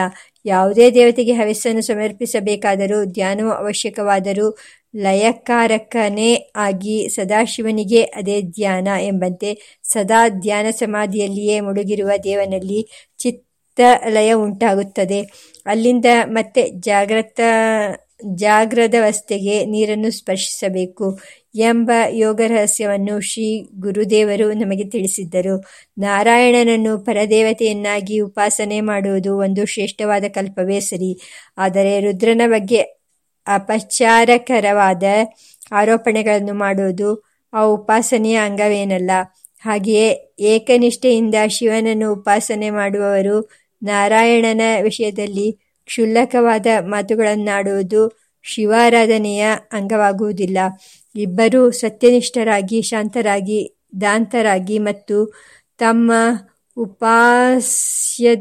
[0.46, 4.58] ಯಾವುದೇ ದೇವತೆಗೆ ಹವಿಸ್ಸನ್ನು ಸಮರ್ಪಿಸಬೇಕಾದರೂ, ಧ್ಯಾನವು ಅವಶ್ಯಕವಾದರೂ
[4.96, 15.22] ಲಯಕಾರಕನೇ ಆಗಿ ಸದಾಶಿವನಿಗೆ ಅದೇ ಧ್ಯಾನ ಎಂಬಂತೆ ಸದಾ ಧ್ಯಾನ ಸಮಾಧಿಯಲ್ಲಿಯೇ ಮುಳುಗಿರುವ ದೇವನಲ್ಲಿ ಚಿತ್ತ ಲಯ ಉಂಟಾಗುತ್ತದೆ.
[15.66, 17.40] ಅಲ್ಲಿಂದ ಮತ್ತೆ ಜಾಗ್ರತ
[18.36, 21.20] ಜಾಗ್ರದವಸ್ಥೆಗೆ ನೀರನ್ನು ಸ್ಪರ್ಶಿಸಬೇಕು
[21.56, 25.64] ಎಂಬ ಯೋಗ ರಹಸ್ಯವನ್ನು ಶ್ರೀ ಗುರುದೇವರು ನಮಗೆ ತಿಳಿಸಿದ್ದರು.
[25.98, 31.12] ನಾರಾಯಣನನ್ನು ಪರದೇವತೆಯನ್ನಾಗಿ ಉಪಾಸನೆ ಮಾಡುವುದು ಒಂದು ಶ್ರೇಷ್ಠವಾದ ಕಲ್ಪವೇ ಸರಿ.
[31.58, 32.99] ಆದರೆ ರುದ್ರನ ಬಗ್ಗೆ
[33.50, 35.04] ಅಪಚಾರಕರವಾದ
[35.72, 37.10] ಆರೋಪಣೆಗಳನ್ನು ಮಾಡುವುದು
[37.54, 39.12] ಆ ಉಪಾಸನೆಯ ಅಂಗವೇನಲ್ಲ.
[39.62, 43.38] ಹಾಗೆಯೇ ಏಕನಿಷ್ಠೆಯಿಂದ ಶಿವನನ್ನು ಉಪಾಸನೆ ಮಾಡುವವರು
[43.84, 45.48] ನಾರಾಯಣನ ವಿಷಯದಲ್ಲಿ
[45.86, 48.02] ಕ್ಷುಲ್ಲಕವಾದ ಮಾತುಗಳನ್ನಾಡುವುದು
[48.44, 50.58] ಶಿವಾರಾಧನೆಯ ಅಂಗವಾಗುವುದಿಲ್ಲ.
[51.16, 53.60] ಇಬ್ಬರೂ ಸತ್ಯನಿಷ್ಠರಾಗಿ, ಶಾಂತರಾಗಿ,
[54.02, 55.18] ದಾಂತರಾಗಿ ಮತ್ತು
[55.78, 56.12] ತಮ್ಮ
[56.78, 58.36] ಉಪಾಸ್ಯ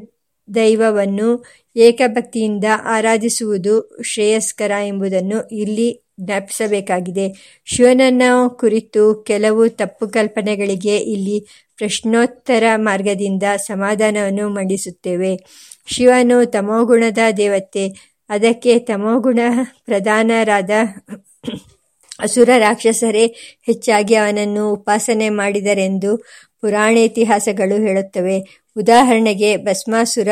[0.55, 1.45] ದೈವವನ್ನು
[1.79, 5.89] ಏಕಭಕ್ತಿಯಿಂದ ಆರಾಧಿಸುವುದು ಶ್ರೇಯಸ್ಕರ ಎಂಬುದನ್ನು ಇಲ್ಲಿ
[6.21, 7.27] ಜ್ಞಾಪಿಸಬೇಕಾಗಿದೆ.
[7.65, 15.33] ಶಿವನನ್ನು ಕುರಿತು ಕೆಲವು ತಪ್ಪು ಕಲ್ಪನೆಗಳಿಗೆ ಇಲ್ಲಿ ಪ್ರಶ್ನೋತ್ತರ ಮಾರ್ಗದಿಂದ ಸಮಾಧಾನವನ್ನು ಮಂಡಿಸುತ್ತೇವೆ.
[15.87, 17.85] ಶಿವನು ತಮೋಗುಣದ ದೇವತೆ,
[18.29, 19.39] ಅದಕ್ಕೆ ತಮೋಗುಣ
[19.85, 20.71] ಪ್ರಧಾನರಾದ
[22.21, 23.27] ಅಸುರ ರಾಕ್ಷಸರೇ,
[23.63, 26.17] ಹೆಚ್ಚಾಗಿ ಅವನನ್ನು ಉಪಾಸನೆ ಮಾಡಿದರೆಂದು
[26.61, 28.37] ಪುರಾಣ ಇತಿಹಾಸಗಳು ಹೇಳುತ್ತವೆ.
[28.77, 30.29] ಉದಾಹರಣೆಗೆ ಭಸ್ಮಾಸುರ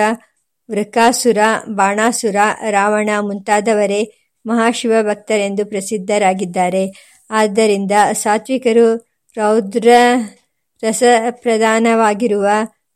[0.70, 2.36] ವೃಕಾಸುರ, ಬಾಣಾಸುರ,
[2.70, 4.12] ರಾವಣ ಮುಂತಾದವರೇ
[4.46, 7.16] ಮಹಾಶಿವ ಭಕ್ತರೆಂದು ಪ್ರಸಿದ್ಧರಾಗಿದ್ದಾರೆ.
[7.30, 8.96] ಆದ್ದರಿಂದ ಸಾತ್ವಿಕರು
[9.36, 9.88] ರೌದ್ರ
[10.82, 12.46] ರಸಪ್ರಧಾನವಾಗಿರುವ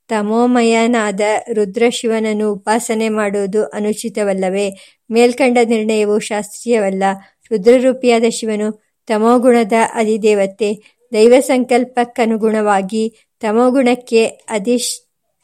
[0.08, 1.20] ತಮೋಮಯನಾದ
[1.52, 4.70] ರುದ್ರಶಿವನನ್ನು ಉಪಾಸನೆ ಮಾಡುವುದು ಅನುಚಿತವಲ್ಲವೇ?
[5.10, 7.02] ಮೇಲ್ಕಂಡ ನಿರ್ಣಯವು ಶಾಸ್ತ್ರೀಯವಲ್ಲ.
[7.50, 10.74] ರುದ್ರರೂಪಿಯಾದ ಶಿವನು ತಮೋಗುಣದ ಅಧಿದೇವತೆ.
[11.12, 14.26] ದೈವ ಸಂಕಲ್ಪಕ್ಕನುಗುಣವಾಗಿ ತಮೋಗುಣಕ್ಕೆ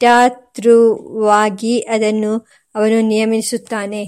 [0.00, 2.32] ಅಧಿಷ್ಠಾತೃವಾಗಿ ಅದನ್ನು
[2.74, 4.02] ಅವನು ನಿಯಮಿಸುತ್ತಾನೆ.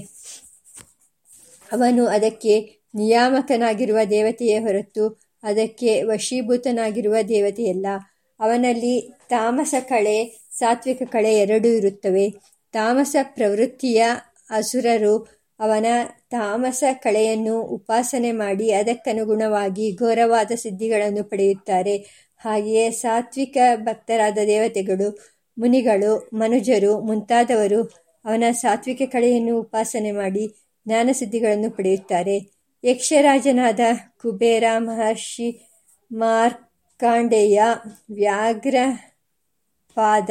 [1.71, 2.53] ಅವನು ಅದಕ್ಕೆ
[2.95, 5.05] ನಿಯಾಮಕನಾಗಿರುವ ದೇವತೆಯೇ ಹೊರತು
[5.43, 7.87] ಅದಕ್ಕೆ ವಶೀಭೂತನಾಗಿರುವ ದೇವತೆಯಲ್ಲ
[8.39, 8.95] ಅವನಲ್ಲಿ
[9.29, 10.17] ತಾಮಸ ಕಳೆ,
[10.51, 12.25] ಸಾತ್ವಿಕ ಕಳೆ ಎರಡೂ ಇರುತ್ತವೆ.
[12.73, 14.05] ತಾಮಸ ಪ್ರವೃತ್ತಿಯ
[14.49, 15.15] ಅಸುರರು
[15.59, 15.85] ಅವನ
[16.29, 21.97] ತಾಮಸ ಕಳೆಯನ್ನು ಉಪಾಸನೆ ಮಾಡಿ ಅದಕ್ಕನುಗುಣವಾಗಿ ಘೋರವಾದ ಸಿದ್ಧಿಗಳನ್ನು ಪಡೆಯುತ್ತಾರೆ.
[22.37, 27.91] ಹಾಗೆಯೇ ಸಾತ್ವಿಕ ಭಕ್ತರಾದ ದೇವತೆಗಳು ಮುನಿಗಳು, ಮನುಜರು ಮುಂತಾದವರು
[28.25, 32.59] ಅವನ ಸಾತ್ವಿಕ ಕಳೆಯನ್ನು ಉಪಾಸನೆ ಮಾಡಿ ಜ್ಞಾನಸಿದ್ಧಿಗಳನ್ನು ಪಡೆಯುತ್ತಾರೆ.
[32.83, 33.79] ಯಕ್ಷರಾಜನಾದ
[34.21, 35.77] ಕುಬೇರ ಮಹರ್ಷಿ
[36.11, 37.61] ಮಾರ್ಕಾಂಡೇಯ
[38.11, 40.29] ವ್ಯಾಘ್ರಪಾದ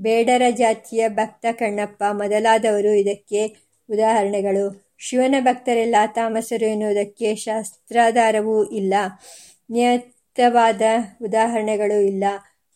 [0.00, 3.56] ಬೇಡರ ಜಾತಿಯ ಭಕ್ತ ಕಣ್ಣಪ್ಪ ಮೊದಲಾದವರು ಇದಕ್ಕೆ
[3.90, 4.94] ಉದಾಹರಣೆಗಳು.
[4.98, 8.94] ಶಿವನ ಭಕ್ತರೆಲ್ಲ ತಾಮಸರು ಎನ್ನುವುದಕ್ಕೆ ಶಾಸ್ತ್ರಾಧಾರವೂ ಇಲ್ಲ.
[9.70, 10.82] ನಿಯತವಾದ
[11.22, 12.24] ಉದಾಹರಣೆಗಳು ಇಲ್ಲ.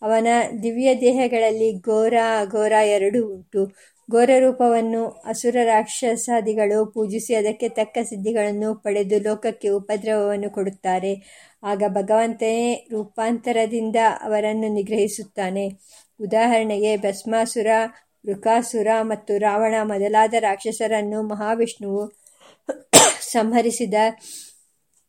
[0.03, 0.29] ಅವನ
[0.63, 3.63] ದಿವ್ಯ ದೇಹಗಳಲ್ಲಿ ಘೋರ, ಅಘೋರ ಎರಡೂ ಉಂಟು.
[4.09, 11.13] ಘೋರ ರೂಪವನ್ನು ಅಸುರ ರಾಕ್ಷಸಾದಿಗಳು ಪೂಜಿಸಿ ಅದಕ್ಕೆ ತಕ್ಕ ಸಿದ್ಧಿಗಳನ್ನು ಪಡೆದು ಲೋಕಕ್ಕೆ ಉಪದ್ರವವನ್ನು ಕೊಡುತ್ತಾರೆ.
[11.63, 15.67] ಆಗ ಭಗವಂತನೇ ರೂಪಾಂತರದಿಂದ ಅವರನ್ನು ನಿಗ್ರಹಿಸುತ್ತಾನೆ.
[16.21, 17.71] ಉದಾಹರಣೆಗೆ ಭಸ್ಮಾಸುರ
[18.25, 22.03] ವೃಕಾಸುರ ಮತ್ತು ರಾವಣ ಮೊದಲಾದ ರಾಕ್ಷಸರನ್ನು ಮಹಾವಿಷ್ಣುವು
[23.33, 23.95] ಸಂಹರಿಸಿದ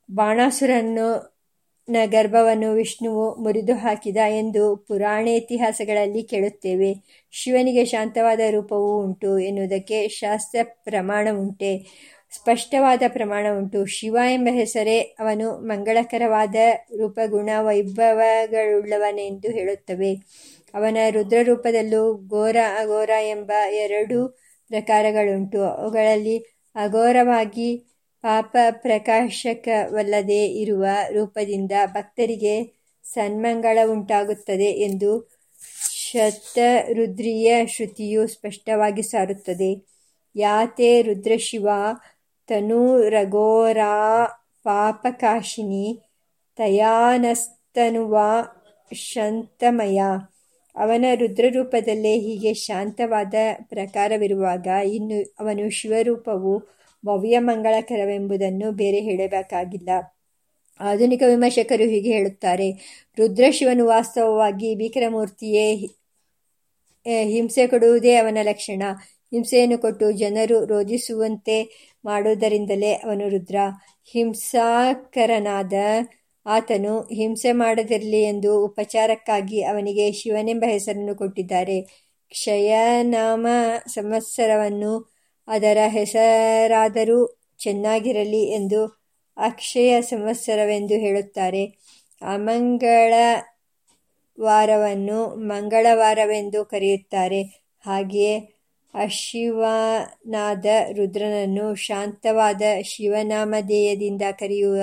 [0.10, 1.08] ಬಾಣಾಸುರನ್ನು
[1.89, 6.89] ನ ಗರ್ಭವನ್ನು ವಿಷ್ಣುವು ಮುರಿದು ಹಾಕಿದ ಎಂದು ಪುರಾಣೇತಿಹಾಸಗಳಲ್ಲಿ ಕೇಳುತ್ತೇವೆ.
[7.32, 11.71] ಶಿವನಿಗೆ ಶಾಂತವಾದ ರೂಪವೂ ಉಂಟು ಎನ್ನುವುದಕ್ಕೆ ಶಾಸ್ತ್ರ ಪ್ರಮಾಣ ಉಂಟೆ.
[12.36, 13.86] ಸ್ಪಷ್ಟವಾದ ಪ್ರಮಾಣ ಉಂಟು.
[13.86, 16.56] ಶಿವ ಎಂಬ ಹೆಸರೇ ಅವನು ಮಂಗಳಕರವಾದ
[16.97, 20.12] ರೂಪಗುಣ ವೈಭವಗಳುಳ್ಳವನೆಂದು ಹೇಳುತ್ತವೆ.
[20.73, 24.19] ಅವನ ರುದ್ರರೂಪದಲ್ಲೂ ಘೋರ ಅಘೋರ ಎಂಬ ಎರಡು
[24.67, 25.63] ಪ್ರಕಾರಗಳುಂಟು.
[25.63, 26.38] ಅವುಗಳಲ್ಲಿ
[26.76, 27.69] ಅಘೋರವಾಗಿ
[28.21, 35.38] ಪಾಪ ಪ್ರಕಾಶಕವಲ್ಲದೆ ಇರುವ ರೂಪದಿಂದ ಭಕ್ತರಿಗೆ ಸನ್ಮಂಗಳವುಂಟಾಗುತ್ತದೆ ಎಂದು
[35.91, 39.86] ಶತರುದ್ರೀಯ ಶ್ರುತಿಯು ಸ್ಪಷ್ಟವಾಗಿ ಸಾರುತ್ತದೆ.
[40.36, 41.67] ಯಾತೆ ರುದ್ರಶಿವ
[42.47, 44.25] ತನುರಘೋರಾ
[44.63, 46.01] ಪಾಪಕಾಶಿನಿ
[46.56, 48.17] ತಯಾನಸ್ತನುವ
[48.93, 50.01] ಶಂತಮಯ.
[50.75, 59.89] ಅವನ ರುದ್ರರೂಪದಲ್ಲೇ ಹೀಗೆ ಶಾಂತವಾದ ಪ್ರಕಾರವಿರುವಾಗ ಇನ್ನು ಅವನು ಶಿವರೂಪವು ಭವ್ಯ ಮಂಗಳಕರವೆಂಬುದನ್ನು ಬೇರೆ ಹೇಳಬೇಕಾಗಿಲ್ಲ.
[60.79, 62.67] ಆಧುನಿಕ ವಿಮರ್ಶಕರು ಹೀಗೆ ಹೇಳುತ್ತಾರೆ.
[63.17, 65.67] ರುದ್ರಶಿವನು ವಾಸ್ತವವಾಗಿ ಭೀಕರಮೂರ್ತಿಯೇ
[67.23, 68.81] ಹಿಂಸೆ ಕೊಡುವುದೇ ಅವನ ಲಕ್ಷಣ.
[69.31, 71.57] ಹಿಂಸೆಯನ್ನು ಕೊಟ್ಟು ಜನರು ರೋಧಿಸುವಂತೆ
[72.05, 73.57] ಮಾಡುವುದರಿಂದಲೇ ಅವನು ರುದ್ರ.
[74.12, 75.73] ಹಿಂಸಾಕರನಾದ
[76.45, 81.77] ಆತನು ಹಿಂಸೆ ಮಾಡದಿರಲಿ ಎಂದು ಉಪಚಾರಕ್ಕಾಗಿ ಅವನಿಗೆ ಶಿವನೆಂಬ ಹೆಸರನ್ನು ಕೊಟ್ಟಿದ್ದಾರೆ.
[82.31, 83.47] ಕ್ಷಯನಾಮ
[83.88, 84.93] ಸಂವತ್ಸರವನ್ನು
[85.47, 87.19] ಅದರ ಹೆಸರಾದರೂ
[87.57, 88.81] ಚೆನ್ನಾಗಿರಲಿ ಎಂದು
[89.38, 91.65] ಅಕ್ಷಯ ಸಂವತ್ಸರವೆಂದು ಹೇಳುತ್ತಾರೆ.
[92.21, 93.13] ಅಮಂಗಳ
[94.39, 97.41] ವಾರವನ್ನು ಮಂಗಳವಾರವೆಂದು ಕರೆಯುತ್ತಾರೆ.
[97.86, 98.33] ಹಾಗೆಯೇ
[98.93, 104.81] ಅಶಿವನಾದ ರುದ್ರನನ್ನು ಶಾಂತವಾದ ಶಿವನಾಮಧೇಯದಿಂದ ಕರೆಯುವ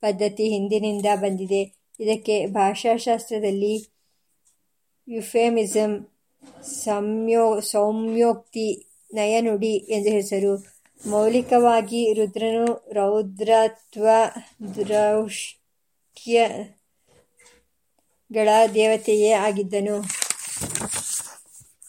[0.00, 1.62] ಪದ್ಧತಿ ಹಿಂದಿನಿಂದ ಬಂದಿದೆ.
[2.00, 3.74] ಇದಕ್ಕೆ ಭಾಷಾಶಾಸ್ತ್ರದಲ್ಲಿ
[5.08, 5.96] ಯುಫೆಮಿಸಮ್
[6.62, 8.68] ಸಂಯೋ, ಸೌಮ್ಯೋಕ್ತಿ
[9.10, 10.52] ನಯನುಡಿ ಎಂದು ಹೆಸರು.
[11.00, 14.04] ಮೌಲಿಕವಾಗಿ ರುದ್ರನು ರೌದ್ರತ್ವ
[14.74, 15.68] ದ್ರೌಷ್ಟ್ಯಗಳ
[18.74, 19.96] ದೇವತೆಯೇ ಆಗಿದ್ದನು.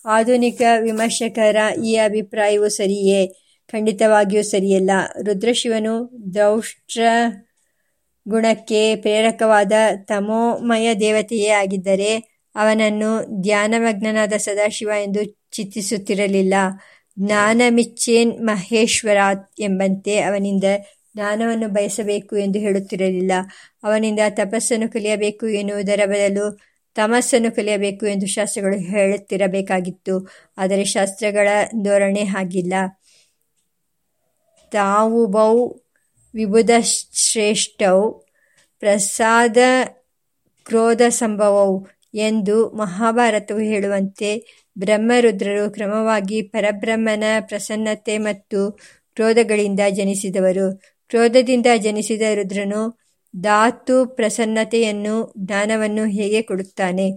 [0.06, 3.22] ಆಧುನಿಕ ವಿಮರ್ಶಕರ ಈ ಅಭಿಪ್ರಾಯವು ಸರಿಯೇ?
[3.74, 4.92] ಖಂಡಿತವಾಗಿಯೂ ಸರಿಯಲ್ಲ.
[5.26, 5.94] ರುದ್ರಶಿವನು
[6.36, 7.02] ದೌಷ್ಟ್ರ
[8.26, 9.74] ಗುಣಕ್ಕೆ ಪ್ರೇರಕವಾದ
[10.06, 12.12] ತಮೋಮಯ ದೇವತೆಯೇ ಆಗಿದ್ದರೆ
[12.56, 13.10] ಅವನನ್ನು
[13.42, 16.56] ಧ್ಯಾನಮಗ್ನನಾದ ಸದಾಶಿವ ಎಂದು ಚಿಂತಿಸುತ್ತಿರಲಿಲ್ಲ
[17.20, 20.64] ಜ್ಞಾನಮಿಚ್ಚೇನ್ ಮಹೇಶ್ವರಾತ್ ಎಂಬಂತೆ ಅವನಿಂದ
[21.16, 23.32] ಜ್ಞಾನವನ್ನು ಬಯಸಬೇಕು ಎಂದು ಹೇಳುತ್ತಿರಲಿಲ್ಲ.
[23.84, 26.60] ಅವನಿಂದ ತಪಸ್ಸನ್ನು ಕಲಿಯಬೇಕು ಎನ್ನುವುದರ ಬದಲು
[26.96, 30.30] ತಮಸ್ಸನ್ನು ಕಲಿಯಬೇಕು ಎಂದು ಶಾಸ್ತ್ರಗಳು ಹೇಳುತ್ತಿರಬೇಕಾಗಿತ್ತು.
[30.58, 31.48] ಆದರೆ ಶಾಸ್ತ್ರಗಳ
[31.84, 32.74] ಧೋರಣೆ ಹಾಗಿಲ್ಲ.
[34.72, 35.54] ತಾವು ಬೌ
[36.34, 38.12] ವಿಬುಧಶ್ರೇಷ್ಠೌ
[38.80, 39.58] ಪ್ರಸಾದ
[40.66, 44.30] ಕ್ರೋಧ ಸಂಭವವು ಎಂದು ಮಹಾಭಾರತವು ಹೇಳುವಂತೆ
[44.80, 48.80] ಬ್ರಹ್ಮರುದ್ರರು ಕ್ರಮವಾಗಿ ಪರಬ್ರಹ್ಮನ ಪ್ರಸನ್ನತೆ ಮತ್ತು
[49.16, 50.82] ಕ್ರೋಧಗಳಿಂದ ಜನಿಸಿದವರು.
[51.10, 53.08] ಕ್ರೋಧದಿಂದ ಜನಿಸಿದ ರುದ್ರನು
[53.40, 57.12] ಧಾತು ಪ್ರಸನ್ನತೆಯನ್ನು, ಜ್ಞಾನವನ್ನು ಹೇಗೆ ಕೊಡುತ್ತಾನೆ?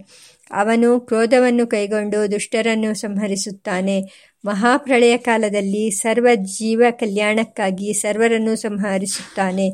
[0.51, 4.01] ಅವನು ಕ್ರೋಧವನ್ನು ಕೈಗೊಂಡು ದುಷ್ಟರನ್ನು ಸಂಹರಿಸುತ್ತಾನೆ.
[4.45, 9.69] ಮಹಾಪ್ರಳಯ ಕಾಲದಲ್ಲಿ ಸರ್ವ ಜೀವ ಕಲ್ಯಾಣಕ್ಕಾಗಿ ಸರ್ವರನ್ನು ಸಂಹರಿಸುತ್ತಾನೆ.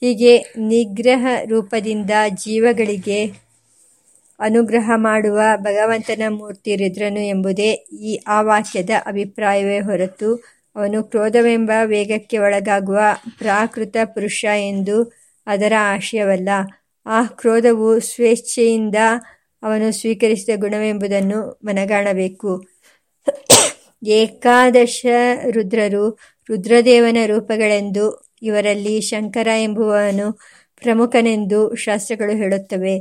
[0.00, 3.51] ಹೀಗೆ ನಿಗ್ರಹ ರೂಪದಿಂದ ಜೀವಗಳಿಗೆ
[4.42, 7.70] ಅನುಗ್ರಹ ಮಾಡುವ ಭಗವಂತನ ಮೂರ್ತಿ ರುದ್ರನು ಎಂಬುದೇ
[8.08, 10.30] ಈ ಆ ವಾಕ್ಯದ ಅಭಿಪ್ರಾಯವೇ ಹೊರತು
[10.76, 12.98] ಅವನು ಕ್ರೋಧವೆಂಬ ವೇಗಕ್ಕೆ ಒಳಗಾಗುವ
[13.38, 14.96] ಪ್ರಾಕೃತ ಪುರುಷ ಎಂದು
[15.46, 16.48] ಅದರ ಆಶಯವಲ್ಲ.
[17.06, 18.98] ಆ ಕ್ರೋಧವು ಸ್ವೇಚ್ಛೆಯಿಂದ
[19.62, 22.50] ಅವನು ಸ್ವೀಕರಿಸಿದ ಗುಣವೆಂಬುದನ್ನು ಮನಗಾಣಬೇಕು.
[24.06, 25.06] ಏಕಾದಶ
[25.50, 26.04] ರುದ್ರರು
[26.50, 28.06] ರುದ್ರದೇವನ ರೂಪಗಳೆಂದು
[28.42, 30.26] ಇವರಲ್ಲಿ ಶಂಕರ ಎಂಬುವನು
[30.82, 32.94] ಪ್ರಮುಖನೆಂದು ಶಾಸ್ತ್ರಗಳು ಹೇಳುತ್ತವೆ.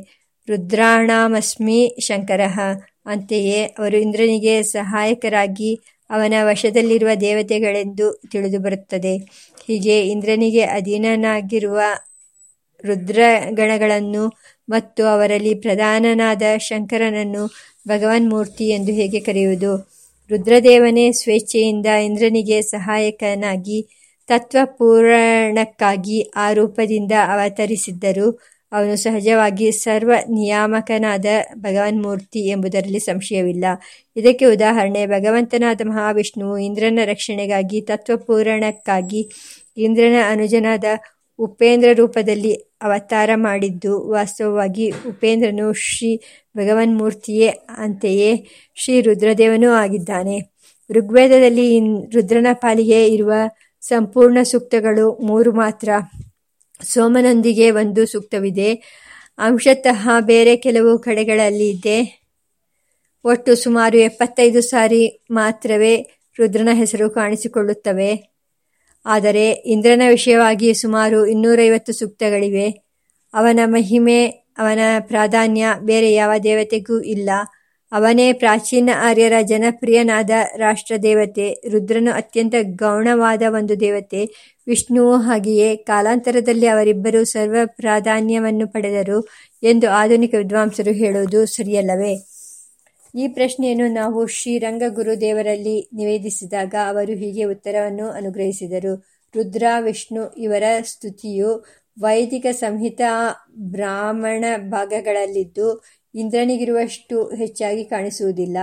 [0.51, 2.57] ರುದ್ರಾಣಾಮಸ್ಮಿ ಶಂಕರಃ.
[3.05, 5.71] ಅಂತೆಯೇ ಅವರು ಇಂದ್ರನಿಗೆ ಸಹಾಯಕರಾಗಿ
[6.09, 9.13] ಅವನ ವಶದಲ್ಲಿರುವ ದೇವತೆಗಳೆಂದು ತಿಳಿದುಬರುತ್ತದೆ.
[9.65, 11.79] ಹೀಗೆ ಇಂದ್ರನಿಗೆ ಅಧೀನನಾಗಿರುವ
[12.83, 14.23] ರುದ್ರಗಣಗಳನ್ನು
[14.69, 17.43] ಮತ್ತು ಅವರಲ್ಲಿ ಪ್ರಧಾನನಾದ ಶಂಕರನನ್ನು
[17.87, 19.71] ಭಗವನ್ಮೂರ್ತಿ ಎಂದು ಹೇಗೆ ಕರೆಯುವುದು?
[20.29, 23.79] ರುದ್ರದೇವನೇ ಸ್ವೇಚ್ಛೆಯಿಂದ ಇಂದ್ರನಿಗೆ ಸಹಾಯಕನಾಗಿ
[24.29, 28.27] ತತ್ವಪೂರಣಕ್ಕಾಗಿ ಆ ರೂಪದಿಂದ ಅವತರಿಸಿದ್ದರೂ.
[28.71, 33.65] ಅವನು ಸಹಜವಾಗಿ ಸರ್ವ ನಿಯಾಮಕನಾದ ಭಗವನ್ಮೂರ್ತಿ ಎಂಬುದರಲ್ಲಿ ಸಂಶಯವಿಲ್ಲ.
[34.15, 39.29] ಇದಕ್ಕೆ ಉದಾಹರಣೆ, ಭಗವಂತನಾದ ಮಹಾವಿಷ್ಣುವು ಇಂದ್ರನ ರಕ್ಷಣೆಗಾಗಿ, ತತ್ವಪೂರಣಕ್ಕಾಗಿ
[39.77, 40.83] ಇಂದ್ರನ ಅನುಜನಾದ
[41.39, 46.17] ಉಪೇಂದ್ರ ರೂಪದಲ್ಲಿ ಅವತಾರ ಮಾಡಿದ್ದು, ವಾಸ್ತವವಾಗಿ ಉಪೇಂದ್ರನು ಶ್ರೀ
[46.57, 50.39] ಭಗವನ್ಮೂರ್ತಿಯೇ ಅಂತೆಯೇ ಶ್ರೀ ರುದ್ರದೇವನೂ ಆಗಿದ್ದಾನೆ.
[50.89, 51.79] ಋಗ್ವೇದದಲ್ಲಿ
[52.09, 53.33] ರುದ್ರನ ಪಾಲಿಗೆ ಇರುವ
[53.81, 55.89] ಸಂಪೂರ್ಣ ಸೂಕ್ತಗಳು ಮೂರು ಮಾತ್ರ.
[56.83, 58.73] ಸೋಮನೊಂದಿಗೆ ಒಂದು ಸೂಕ್ತವಿದೆ.
[59.37, 62.21] ಅಂಶತಃ ಬೇರೆ ಕೆಲವು ಕಡೆಗಳಲ್ಲಿ ಇದೆ.
[63.25, 66.05] ಒಟ್ಟು ಸುಮಾರು ಎಪ್ಪತ್ತೈದು ಸಾರಿ ಮಾತ್ರವೇ
[66.39, 68.31] ರುದ್ರನ ಹೆಸರು ಕಾಣಿಸಿಕೊಳ್ಳುತ್ತವೆ.
[69.05, 72.69] ಆದರೆ ಇಂದ್ರನ ವಿಷಯವಾಗಿ ಸುಮಾರು ಇನ್ನೂರೈವತ್ತು ಸೂಕ್ತಗಳಿವೆ.
[73.33, 77.29] ಅವನ ಮಹಿಮೆ, ಅವನ ಪ್ರಾಧಾನ್ಯ ಬೇರೆ ಯಾವ ದೇವತೆಗೂ ಇಲ್ಲ.
[77.91, 84.50] ಅವನೇ ಪ್ರಾಚೀನ ಆರ್ಯರ ಜನಪ್ರಿಯನಾದ ರಾಷ್ಟ್ರ ದೇವತೆ ರುದ್ರನು ಅತ್ಯಂತ ಗೌಣವಾದ ಒಂದು ದೇವತೆ.
[84.67, 89.27] ವಿಷ್ಣುವು ಹಾಗೆಯೇ ಕಾಲಾಂತರದಲ್ಲಿ ಅವರಿಬ್ಬರು ಸರ್ವ ಪ್ರಾಧಾನ್ಯವನ್ನು ಪಡೆದರು
[89.63, 92.17] ಎಂದು ಆಧುನಿಕ ವಿದ್ವಾಂಸರು ಹೇಳುವುದು ಸರಿಯಲ್ಲವೇ?
[93.15, 99.05] ಈ ಪ್ರಶ್ನೆಯನ್ನು ನಾವು ಶ್ರೀರಂಗ ಗುರುದೇವರಲ್ಲಿ ನಿವೇದಿಸಿದಾಗ ಅವರು ಹೀಗೆ ಉತ್ತರವನ್ನು ಅನುಗ್ರಹಿಸಿದರು.
[99.35, 101.65] ರುದ್ರ, ವಿಷ್ಣು ಇವರ ಸ್ತುತಿಯು
[101.99, 105.83] ವೈದಿಕ ಸಂಹಿತಾ ಬ್ರಾಹ್ಮಣ ಭಾಗಗಳಲ್ಲಿದ್ದು
[106.15, 108.57] ಇಂದ್ರನಿಗಿರುವಷ್ಟು ಹೆಚ್ಚಾಗಿ ಕಾಣಿಸುವುದಿಲ್ಲ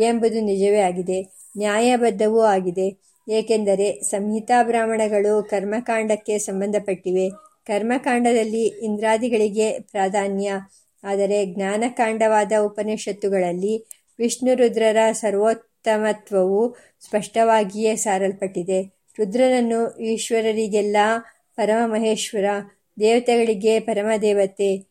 [0.00, 1.22] ಎಂಬುದು ನಿಜವೇ ಆಗಿದೆ.
[1.56, 3.07] ನ್ಯಾಯಬದ್ಧವೂ ಆಗಿದೆ.
[3.28, 7.30] ಏಕೆಂದರೆ ಸಂಹಿತಾ ಬ್ರಾಹ್ಮಣಗಳು ಕರ್ಮಕಾಂಡಕ್ಕೆ ಸಂಬಂಧಪಟ್ಟಿವೆ.
[7.66, 10.52] ಕರ್ಮಕಾಂಡದಲ್ಲಿ ಇಂದ್ರಾದಿಗಳಿಗೆ ಪ್ರಾಧಾನ್ಯ.
[11.04, 13.86] ಆದರೆ ಜ್ಞಾನಕಾಂಡವಾದ ಉಪನಿಷತ್ತುಗಳಲ್ಲಿ
[14.18, 18.82] ವಿಷ್ಣು ರುದ್ರರ ಸರ್ವೋತ್ತಮತ್ವವು ಸ್ಪಷ್ಟವಾಗಿಯೇ ಸಾರಲ್ಪಟ್ಟಿದೆ.
[19.18, 20.96] ರುದ್ರನನ್ನು ಈಶ್ವರರಿಗೆಲ್ಲ
[21.56, 22.44] ಪರಮ ಮಹೇಶ್ವರ
[23.00, 24.86] ದೇವತೆಗಳಿಗೆ ಪರಮದೇವತೆ,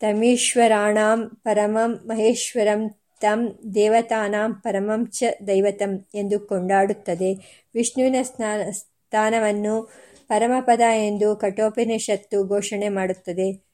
[0.00, 7.30] ತಮೀಶ್ವರಾಣಾಂ ಪರಮಂ ಮಹೇಶ್ವರಂ ತಂ ದೇವತಾನಾಂ ಪರಮಂ ಚ ದೈವತಂ ಎಂದು ಕೊಂಡಾಡುತ್ತದೆ.
[7.74, 9.92] ವಿಷ್ಣುವಿನ ಸ್ನಾನ ಸ್ಥಾನವನ್ನು
[10.28, 13.64] ಪರಮಪದ ಎಂದು ಕಠೋಪನಿಷತ್ತು ಘೋಷಣೆ ಮಾಡುತ್ತದೆ.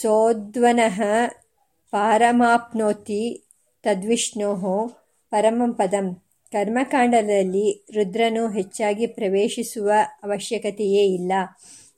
[0.00, 1.02] ಸೋದ್ವನಃ
[1.90, 3.44] ಪಾರಮಾಪ್ನೋತಿ
[5.30, 6.22] ಪರಮಂ ಪದಂ.
[6.52, 9.90] ಕರ್ಮಕಾಂಡದಲ್ಲಿ ರುದ್ರನು ಹೆಚ್ಚಾಗಿ ಪ್ರವೇಶಿಸುವ
[10.22, 11.32] ಅವಶ್ಯಕತೆಯೇ ಇಲ್ಲ.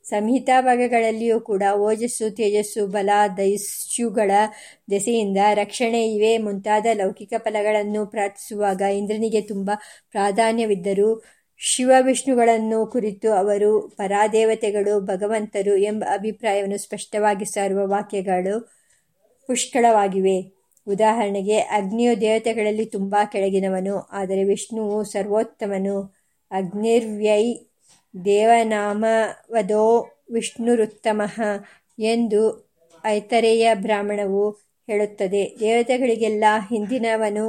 [0.02, 4.30] ಸಂಹಿತಾ ಭಾಗಗಳಲ್ಲಿಯೂ ಕೂಡ ಓಜಸ್ಸು, ತೇಜಸ್ಸು, ಬಲ, ದೈಸ್ಯುಗಳ
[4.90, 6.38] ದೆಸೆಯಿಂದ ರಕ್ಷಣೆ ಇವೆ.
[6.38, 9.70] ಮುಂತಾದ ಲೌಕಿಕ ಫಲಗಳನ್ನು ಪ್ರಾರ್ಥಿಸುವಾಗ ಇಂದ್ರನಿಗೆ ತುಂಬ
[10.10, 11.22] ಪ್ರಾಧಾನ್ಯವಿದ್ದರೂ
[11.56, 18.72] ಶಿವ ವಿಷ್ಣುಗಳನ್ನು ಕುರಿತು ಅವರು ಪರಾದೇವತೆಗಳು, ಭಗವಂತರು ಎಂಬ ಅಭಿಪ್ರಾಯವನ್ನು ಸ್ಪಷ್ಟವಾಗಿ ಸಾರುವ ವಾಕ್ಯಗಳು
[19.46, 20.54] ಪುಷ್ಕಳವಾಗಿವೆ.
[20.86, 27.69] ಉದಾಹರಣೆಗೆ, ಅಗ್ನಿಯು ದೇವತೆಗಳಲ್ಲಿ ತುಂಬ ಕೆಳಗಿನವನು, ಆದರೆ ವಿಷ್ಣುವು ಸರ್ವೋತ್ತಮನು ಅಗ್ನಿರ್ವ್ಯೈ
[28.14, 29.84] ದೇವನಾಮವದೋ
[30.30, 31.36] ವಿಷ್ಣುರುತ್ತಮಃ
[31.98, 32.42] ಎಂದು
[33.04, 34.44] ಐತರೇಯ ಬ್ರಾಹ್ಮಣವು
[34.88, 35.56] ಹೇಳುತ್ತದೆ.
[35.60, 37.46] ದೇವತೆಗಳಿಗೆಲ್ಲ ಹಿಂದಿನವನು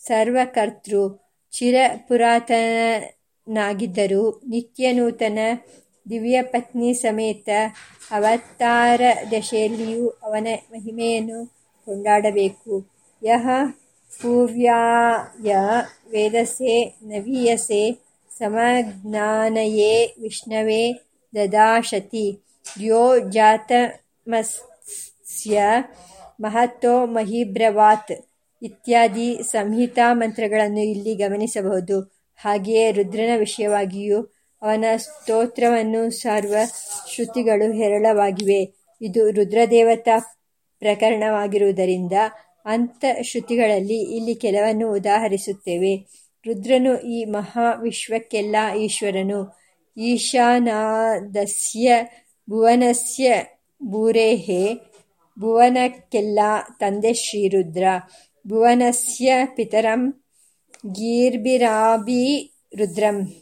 [0.00, 1.02] ಸರ್ವಕರ್ತೃ
[1.52, 2.62] ಚಿರಪುರಾತನಾಗಿದ್ದರೂ
[4.48, 5.38] ನಿತ್ಯನೂತನ
[6.10, 7.48] ದಿವ್ಯಪತ್ನಿ ಸಮೇತ
[8.10, 9.00] ಅವತಾರ
[9.32, 11.38] ದಶೆಯಲ್ಲಿಯೂ ಅವನ ಮಹಿಮೆಯನ್ನು
[11.86, 12.74] ಕೊಂಡಾಡಬೇಕು.
[13.22, 13.46] ಯಹ
[14.10, 15.52] ಪೂವ್ಯಾಯ
[16.10, 17.82] ವೇದಸೆ ನವೀಯಸೆ
[18.38, 20.92] ಸಮಜ್ಞಾನಯೇ ವಿಷ್ಣವೇ
[21.34, 22.40] ದದಾಶತಿ.
[22.80, 25.62] ಯೋ ಜಾತಮಸ್ಯ
[26.40, 28.12] ಮಹತ್ತೋ ಮಹಿಬ್ರವಾತ್
[28.62, 32.12] ಇತ್ಯಾದಿ ಸಂಹಿತಾ ಮಂತ್ರಗಳನ್ನು ಇಲ್ಲಿ ಗಮನಿಸಬಹುದು.
[32.36, 36.54] ಹಾಗೆಯೇ ರುದ್ರನ ವಿಷಯವಾಗಿಯೂ ಅವನ ಸ್ತೋತ್ರವನ್ನು ಸಾರುವ
[37.10, 38.74] ಶ್ರುತಿಗಳು ಹೇರಳವಾಗಿವೆ.
[39.00, 40.40] ಇದು ರುದ್ರದೇವತಾ
[40.78, 42.12] ಪ್ರಕರಣವಾಗಿರುವುದರಿಂದ
[43.22, 46.23] ಶ್ರುತಿಗಳಲ್ಲಿ ಇಲ್ಲಿ ಕೆಲವನ್ನು ಉದಾಹರಿಸುತ್ತೇವೆ.
[46.46, 49.58] ರುದ್ರನು ಈ ಮಹಾವಿಶ್ವಕ್ಕೆಲ್ಲ ಈಶ್ವರನು.
[49.96, 51.92] ಈಶಾನಾದಸ್ಯ
[52.50, 53.34] ಭುವನಸ್ಯ
[53.84, 54.74] ಭೂರೇಹೇ,
[55.38, 56.38] ಭುವನಕ್ಕೆಲ್ಲ
[56.80, 57.84] ತಂದೆ ಶ್ರೀರುದ್ರ.
[58.48, 60.24] ಭುವನಸ್ಯ ಪಿತರಂ
[60.86, 63.34] ಗೀರ್ಬಿರಾಬಿ ರುದ್ರಂ.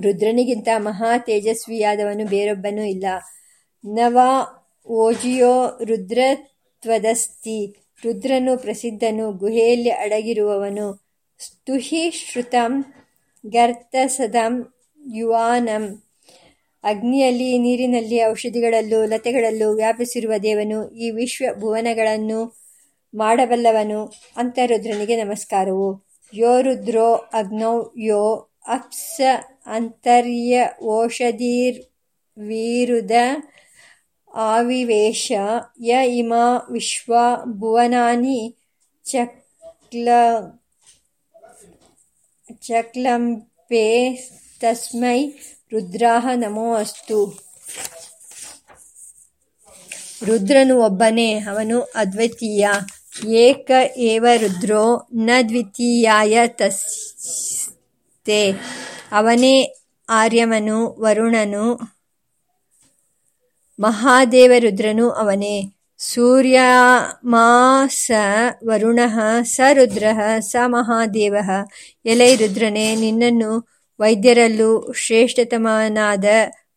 [0.00, 3.04] ರುದ್ರನಿಗಿಂತ ಮಹಾ ತೇಜಸ್ವಿಯಾದವನು ಬೇರೊಬ್ಬನೂ ಇಲ್ಲ.
[3.84, 4.18] ನವ
[4.86, 7.76] ಓಜಿಯೋ ರುದ್ರತ್ವದಸ್ತಿ.
[8.04, 11.01] ರುದ್ರನು ಪ್ರಸಿದ್ಧನು, ಗುಹೆಯಲ್ಲಿ ಅಡಗಿರುವವನು.
[11.42, 12.84] ಸ್ತುಹಿ ಶ್ರುತಂ
[13.46, 14.72] ಗರ್ತಸದಂ
[15.14, 16.02] ಯುವಾನಂ.
[16.84, 22.58] ಅಗ್ನಿಯಲ್ಲಿ, ನೀರಿನಲ್ಲಿ, ಔಷಧಿಗಳಲ್ಲೂ, ಲತೆಗಳಲ್ಲೂ ವ್ಯಾಪಿಸಿರುವ ದೇವನು ಈ ವಿಶ್ವ ಭುವನಗಳನ್ನು
[23.14, 24.12] ಮಾಡಬಲ್ಲವನು.
[24.36, 26.06] ಅಂತರುದ್ರನಿಗೆ ನಮಸ್ಕಾರವು.
[26.34, 29.20] ಯೋ ರುದ್ರೋ ಅಗ್ನೌ ಯೋ ಅಪ್ಸ
[29.66, 33.10] ಅಂತರ್ಯ ಓಷಧೀರ್ವೀರುದ
[34.34, 35.32] ಆವಿವೇಶ
[35.80, 38.56] ಯ ಇಮಾ ವಿಶ್ವ ಭುವನಾನಿ
[39.04, 40.08] ಚಕ್ಲ
[42.62, 44.18] ಚಕ್ಲಂಪೆ
[44.60, 45.32] ತಸ್ಮೈ
[45.72, 47.38] ರುದ್ರಾಹ ನಮೋ ಅಸ್ತು.
[50.26, 52.68] ರುದ್ರನು ಒಬ್ಬನೇ, ಅವನು ಅದ್ವಿತೀಯ.
[53.28, 58.52] ಏಕ ಏವ ರುದ್ರೋ, ನ ದ್ವಿತೀಯಾಯ ತಸ್ತೆ
[59.12, 59.74] ಅವನೇ
[60.08, 61.78] ಆರ್ಯಮನು, ವರುಣನು,
[63.80, 65.81] ಮಹಾದೇವ ರುದ್ರನು ಅವನೇ.
[66.10, 68.10] ಸೂರ್ಯಮಾ ಸ
[68.66, 68.98] ವರುಣ
[69.42, 70.04] ಸ ರುದ್ರ
[70.38, 71.34] ಸ ಮಹಾದೇವ
[72.04, 73.68] ಎಲೈ ರುದ್ರನೇ, ನಿನ್ನನ್ನು
[74.00, 76.24] ವೈದ್ಯರಲ್ಲೂ ಶ್ರೇಷ್ಠತಮನಾದ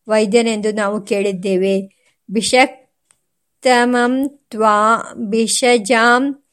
[0.08, 1.96] ವೈದ್ಯನೆಂದು ನಾವು ಕೇಳಿದ್ದೇವೆ.
[2.30, 6.44] ಭಿಷಕ್ತಮಂ ತ್ವಾ ಭಿಷಜಾಂ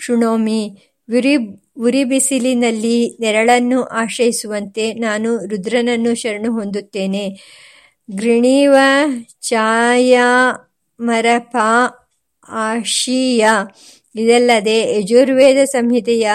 [0.00, 0.92] ಶೃಣೋಮಿ.
[1.16, 1.36] ಉರಿ
[1.76, 7.38] ಉರಿಬಿಸಿಲಿನಲ್ಲಿ ನೆರಳನ್ನು ಆಶ್ರಯಿಸುವಂತೆ ನಾನು ರುದ್ರನನ್ನು ಶರಣು ಹೊಂದುತ್ತೇನೆ.
[8.16, 8.74] ಗೃಣೀವ
[9.48, 11.56] ಛಾಯಾಮರಪ
[12.52, 13.48] ಆಶೀಯ.
[14.16, 16.30] ಇದಲ್ಲದೆ ಯಜುರ್ವೇದ ಸಂಹಿತೆಯ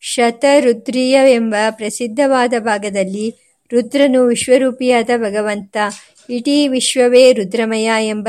[0.00, 3.34] ಶತರುದ್ರೀಯವೆಂಬ ಪ್ರಸಿದ್ಧವಾದ ಭಾಗದಲ್ಲಿ
[3.72, 5.76] ರುದ್ರನು ವಿಶ್ವರೂಪಿಯಾದ ಭಗವಂತ,
[6.30, 8.28] ಇಡೀ ವಿಶ್ವವೇ ರುದ್ರಮಯ ಎಂಬ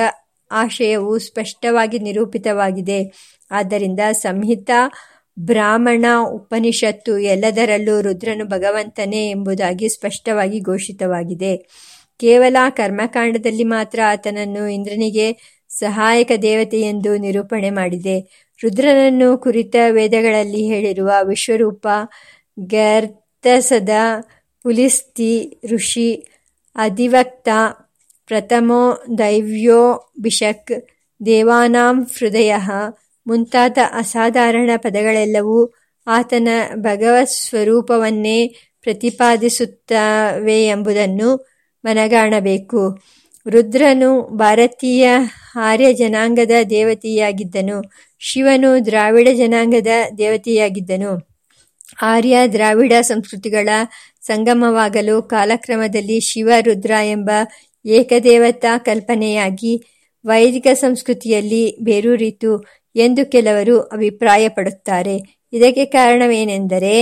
[0.51, 3.13] ಆಶಯವು ಸ್ಪಷ್ಟವಾಗಿ ನಿರೂಪಿತವಾಗಿದೆ.
[3.51, 4.91] ಆದ್ದರಿಂದ ಸಂಹಿತಾ,
[5.39, 11.58] ಬ್ರಾಹ್ಮಣ ಉಪನಿಷತ್ತು ಎಲ್ಲದರಲ್ಲೂ ರುದ್ರನು ಭಗವಂತನೇ ಎಂಬುದಾಗಿ ಸ್ಪಷ್ಟವಾಗಿ ಘೋಷಿತವಾಗಿದೆ.
[12.19, 18.20] ಕೇವಲ ಕರ್ಮಕಾಂಡದಲ್ಲಿ ಮಾತ್ರ ಆತನನ್ನು ಇಂದ್ರನಿಗೆ ಸಹಾಯಕ ದೇವತೆಯೆಂದು ನಿರೂಪಣೆ ಮಾಡಿದೆ.
[18.64, 21.88] ರುದ್ರನನ್ನು ಕುರಿತ ವೇದಗಳಲ್ಲಿ ಹೇಳಿರುವ ವಿಶ್ವರೂಪ
[22.60, 23.90] ಗರ್ತಸದ
[24.64, 26.28] ಪುಲಿಸ್ತಿ ಋಷಿ,
[26.76, 27.50] ಅಧಿವಕ್ತ,
[28.28, 30.72] ಪ್ರಥಮೋ ದೈವ್ಯೋ ಬಿಷಕ್
[31.26, 32.56] ದೇವಾನಾಂ ಹೃದಯ
[33.28, 35.74] ಮುಂತಾದ ಅಸಾಧಾರಣ ಪದಗಳೆಲ್ಲವೂ
[36.08, 41.30] ಆತನ ಭಗವತ್ ಸ್ವರೂಪವನ್ನೇ ಪ್ರತಿಪಾದಿಸುತ್ತವೆ ಎಂಬುದನ್ನು
[41.84, 42.98] ಮನಗಾಣಬೇಕು.
[43.49, 45.10] ರುದ್ರನು ಭಾರತೀಯ
[45.56, 47.82] ಆರ್ಯ ಜನಾಂಗದ ದೇವತೆಯಾಗಿದ್ದನು.
[48.19, 51.32] ಶಿವನು ದ್ರಾವಿಡ ಜನಾಂಗದ ದೇವತೆಯಾಗಿದ್ದನು.
[52.01, 53.69] ಆರ್ಯ ದ್ರಾವಿಡ ಸಂಸ್ಕೃತಿಗಳ
[54.21, 57.30] ಸಂಗಮವಾಗಲು ಕಾಲಕ್ರಮದಲ್ಲಿ ಶಿವ, ರುದ್ರ ಎಂಬ
[57.86, 59.84] ಏಕದೇವತಾ ಕಲ್ಪನೆಯಾಗಿ
[60.25, 65.41] ವೈದಿಕ ಸಂಸ್ಕೃತಿಯಲ್ಲಿ ಬೇರೂರಿತು ಎಂದು ಕೆಲವರು ಅಭಿಪ್ರಾಯಪಡುತ್ತಾರೆ.
[65.54, 66.93] ಇದಕ್ಕೆ ಕಾರಣವೇನೆಂದರೆ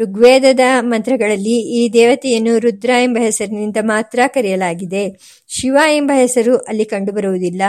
[0.00, 5.18] ಋಗ್ವೇದದ ಮಂತ್ರಗಳಲ್ಲಿ ಈ ದೇವತೆಯನ್ನು ರುದ್ರ ಎಂಬ ಹೆಸರಿನಿಂದ ಮಾತ್ರ ಕರೆಯಲಾಗಿದೆ.
[5.48, 7.62] ಶಿವ ಎಂಬ ಹೆಸರು ಅಲ್ಲಿ ಕಂಡುಬರುವುದಿಲ್ಲ.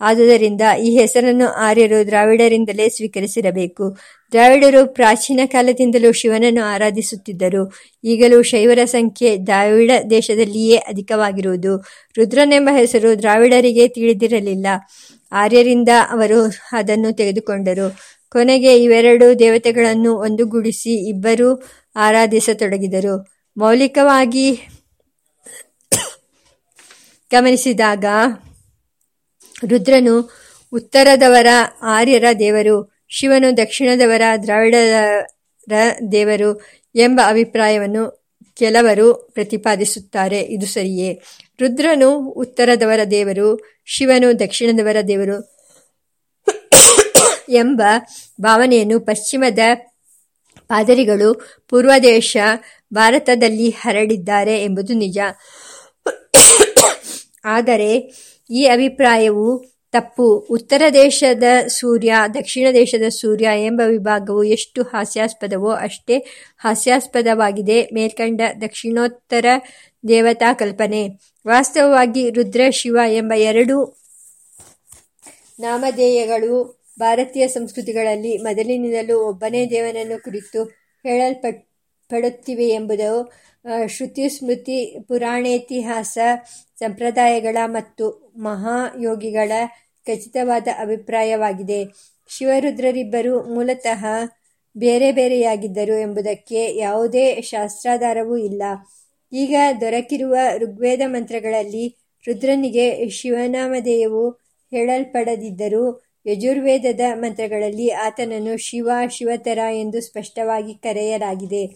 [0.00, 3.96] ಆದುದರಿಂದ ಈ ಹೆಸರನ್ನು ಆರ್ಯರು ದ್ರಾವಿಡರಿಂದಲೇ ಸ್ವೀಕರಿಸಿರಬೇಕು.
[4.32, 7.72] ದ್ರಾವಿಡರು ಪ್ರಾಚೀನ ಕಾಲದಿಂದಲೂ ಶಿವನನ್ನು ಆರಾಧಿಸುತ್ತಿದ್ದರು.
[8.04, 11.76] ಈಗಲೂ ಶೈವರ ಸಂಖ್ಯೆ ದ್ರಾವಿಡ ದೇಶದಲ್ಲಿಯೇ ಅಧಿಕವಾಗಿರುವುದು.
[12.18, 14.66] ರುದ್ರನೆಂಬ ಹೆಸರು ದ್ರಾವಿಡರಿಗೆ ತಿಳಿದಿರಲಿಲ್ಲ.
[15.32, 17.96] ಆರ್ಯರಿಂದ ಅವರು ಅದನ್ನು ತೆಗೆದುಕೊಂಡರು.
[18.30, 21.62] ಕೊನೆಗೆ ಇವೆರಡು ದೇವತೆಗಳನ್ನು ಒಂದುಗೂಡಿಸಿ ಇಬ್ಬರೂ
[21.96, 23.26] ಆರಾಧಿಸತೊಡಗಿದರು.
[23.58, 24.60] ಮೌಲಿಕವಾಗಿ
[27.30, 28.04] ಗಮನಿಸಿದಾಗ
[29.68, 30.30] ರುದ್ರನು
[30.72, 31.46] ಉತ್ತರದವರ
[31.82, 35.74] ಆರ್ಯರ ದೇವರು, ಶಿವನು ದಕ್ಷಿಣದವರ ದ್ರಾವಿಡರ
[36.12, 36.60] ದೇವರು
[36.94, 40.40] ಎಂಬ ಅಭಿಪ್ರಾಯವನ್ನು ಕೆಲವರು ಪ್ರತಿಪಾದಿಸುತ್ತಾರೆ.
[40.40, 41.22] ಇದು ಸರಿಯೇ.
[41.60, 45.55] ರುದ್ರನು ಉತ್ತರದವರ ದೇವರು, ಶಿವನು ದಕ್ಷಿಣದವರ ದೇವರು
[47.48, 47.82] ಎಂಬ
[48.40, 49.58] ಭಾವನೆಯನ್ನು ಪಶ್ಚಿಮದ
[50.60, 52.36] ಪಾದರಿಗಳು ಪೂರ್ವದೇಶ
[52.94, 55.18] ಭಾರತದಲ್ಲಿ ಹರಡಿದ್ದಾರೆ ಎಂಬುದು ನಿಜ.
[57.44, 58.14] ಆದರೆ
[58.50, 60.38] ಈ ಅಭಿಪ್ರಾಯವು ತಪ್ಪು.
[60.38, 66.18] ಉತ್ತರ ದೇಶದ ಸೂರ್ಯ, ದಕ್ಷಿಣ ದೇಶದ ಸೂರ್ಯ ಎಂಬ ವಿಭಾಗವು ಎಷ್ಟು ಹಾಸ್ಯಾಸ್ಪದವೋ ಅಷ್ಟೇ
[66.58, 67.88] ಹಾಸ್ಯಾಸ್ಪದವಾಗಿದೆ.
[67.94, 69.44] ಮೇಲ್ಕಂಡ ದಕ್ಷಿಣೋತ್ತರ
[70.08, 71.08] ದೇವತಾ ಕಲ್ಪನೆ.
[71.46, 74.06] ವಾಸ್ತವವಾಗಿ ರುದ್ರ, ಶಿವ ಎಂಬ ಎರಡು
[75.58, 80.60] ನಾಮಧೇಯಗಳು ಭಾರತೀಯ ಸಂಸ್ಕೃತಿಗಳಲ್ಲಿ ಮೊದಲಿನಿಂದಲೂ ಒಬ್ಬನೇ ದೇವನನ್ನು ಕುರಿತು
[81.04, 81.60] ಹೇಳಲ್ಪಟ್
[82.10, 83.10] ಪಡುತ್ತಿವೆ ಎಂಬುದು
[83.88, 84.78] ಶ್ರುತಿ, ಸ್ಮೃತಿ
[85.08, 86.16] ಪುರಾಣೇತಿಹಾಸ
[86.80, 88.06] ಸಂಪ್ರದಾಯಗಳ ಮತ್ತು
[88.38, 89.52] ಮಹಾಯೋಗಿಗಳ
[90.06, 91.80] ಖಚಿತವಾದ ಅಭಿಪ್ರಾಯವಾಗಿದೆ
[92.30, 94.02] ಶಿವರುದ್ರರಿಬ್ಬರು ಮೂಲತಃ
[94.76, 98.62] ಬೇರೆ ಬೇರೆಯಾಗಿದ್ದರು ಎಂಬುದಕ್ಕೆ ಯಾವುದೇ ಶಾಸ್ತ್ರಾಧಾರವೂ ಇಲ್ಲ.
[99.32, 101.84] ಈಗ ದೊರಕಿರುವ ಋಗ್ವೇದ ಮಂತ್ರಗಳಲ್ಲಿ
[102.24, 104.24] ರುದ್ರನಿಗೆ ಶಿವನಾಮಧೇಯವು
[104.72, 105.84] ಹೇಳಲ್ಪಡದಿದ್ದರೂ
[106.26, 111.66] ಯಜುರ್ವೇದದ ಮಂತ್ರಗಳಲ್ಲಿ ಆತನನ್ನು ಶಿವ, ಶಿವತರ ಎಂದು ಸ್ಪಷ್ಟವಾಗಿ ಕರೆಯಲಾಗಿದೆ.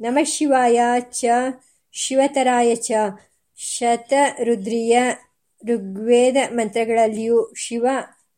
[0.00, 0.80] ನಮಃಶಿವಾಯ
[1.10, 1.24] ಚ
[1.92, 2.92] ಶಿವತರಾಯ ಚ
[3.56, 4.98] ಶತರುದ್ರೀಯ
[5.66, 7.86] ಋಗ್ವೇದ ಮಂತ್ರಗಳಲ್ಲಿಯೂ ಶಿವ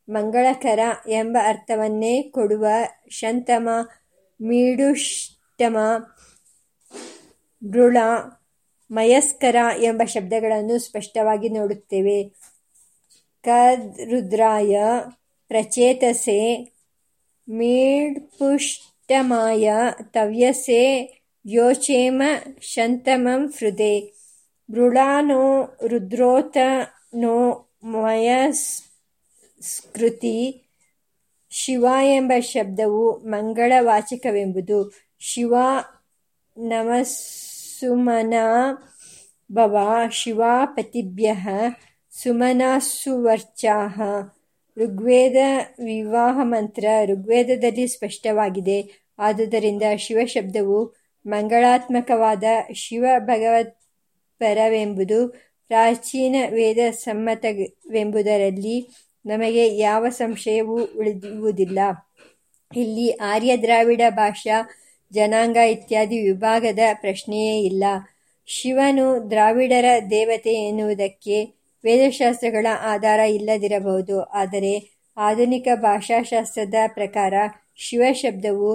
[0.08, 2.66] ಮಂಗಳಕರ ಎಂಬ ಅರ್ಥವನ್ನೇ ಕೊಡುವ
[3.10, 3.68] ಶಂತಮ,
[4.40, 5.76] ಮೀಡುಷ್ಟಮ,
[7.68, 7.96] ಮೃಳ,
[8.90, 12.24] ಮಯಸ್ಕರ ಎಂಬ ಶಬ್ದಗಳನ್ನು ಸ್ಪಷ್ಟವಾಗಿ ನೋಡುತ್ತೇವೆ.
[13.42, 14.78] ಕದ್-ರುದ್ರಾಯ
[15.52, 16.72] ಪ್ರಚೇತಸೇ
[17.48, 19.72] ಮೀಡ್ಪುಷ್ಟಮಾಯ
[20.04, 21.02] ತವ್ಯಸೆ
[21.46, 22.22] ವ್ಯೋಚೇಮ
[22.60, 24.14] ಶಂತಮಂ ಹೃದೆ
[24.70, 26.56] ಮೃಳಾನೋ ರುದ್ರೋತ
[27.14, 30.68] ನೋ ಮಯಸ್ಕೃತಿ
[31.50, 34.92] ಶಿವ ಎಂಬ ಶಬ್ದವು ಮಂಗಳವಾಚಕವೆಂಬುದು.
[35.18, 35.54] ಶಿವ
[36.56, 38.46] ನಮಸ್ಸುಮನಾ
[39.52, 39.76] ಭವ
[40.10, 41.34] ಶಿವಾಪತಿಭ್ಯ
[42.10, 44.00] ಸುಮನಾಸ್ಸುವರ್ಚಾಃ
[44.78, 45.36] ಋಗ್ವೇದ
[45.84, 49.06] ವಿವಾಹ ಮಂತ್ರ ಋಗ್ವೇದದಲ್ಲಿ ಸ್ಪಷ್ಟವಾಗಿದೆ.
[49.18, 50.94] ಆದುದರಿಂದ ಶಿವಶಬ್ದವು
[51.26, 52.44] ಮಂಗಳಾತ್ಮಕವಾದ
[52.74, 55.34] ಶಿವ ಭಗವತ್ಪರವೆಂಬುದು
[55.68, 58.90] ಪ್ರಾಚೀನ ವೇದ ಸಮ್ಮತವೆಂಬುದರಲ್ಲಿ
[59.26, 61.78] ನಮಗೆ ಯಾವ ಸಂಶಯವೂ ಉಳಿಯುವುದಿಲ್ಲ.
[62.76, 64.70] ಇಲ್ಲಿ ಆರ್ಯ ದ್ರಾವಿಡ ಭಾಷಾ,
[65.12, 67.84] ಜನಾಂಗ ಇತ್ಯಾದಿ ವಿಭಾಗದ ಪ್ರಶ್ನೆಯೇ ಇಲ್ಲ.
[68.46, 74.22] ಶಿವನು ದ್ರಾವಿಡರ ದೇವತೆ ಎನ್ನುವುದಕ್ಕೆ ವೇದಶಾಸ್ತ್ರಗಳ ಆಧಾರ ಇಲ್ಲದಿರಬಹುದು.
[74.22, 74.72] ಆದರೆ
[75.16, 77.34] ಆಧುನಿಕ ಭಾಷಾಶಾಸ್ತ್ರದ ಪ್ರಕಾರ
[77.76, 78.70] ಶಿವ ಶಬ್ದವು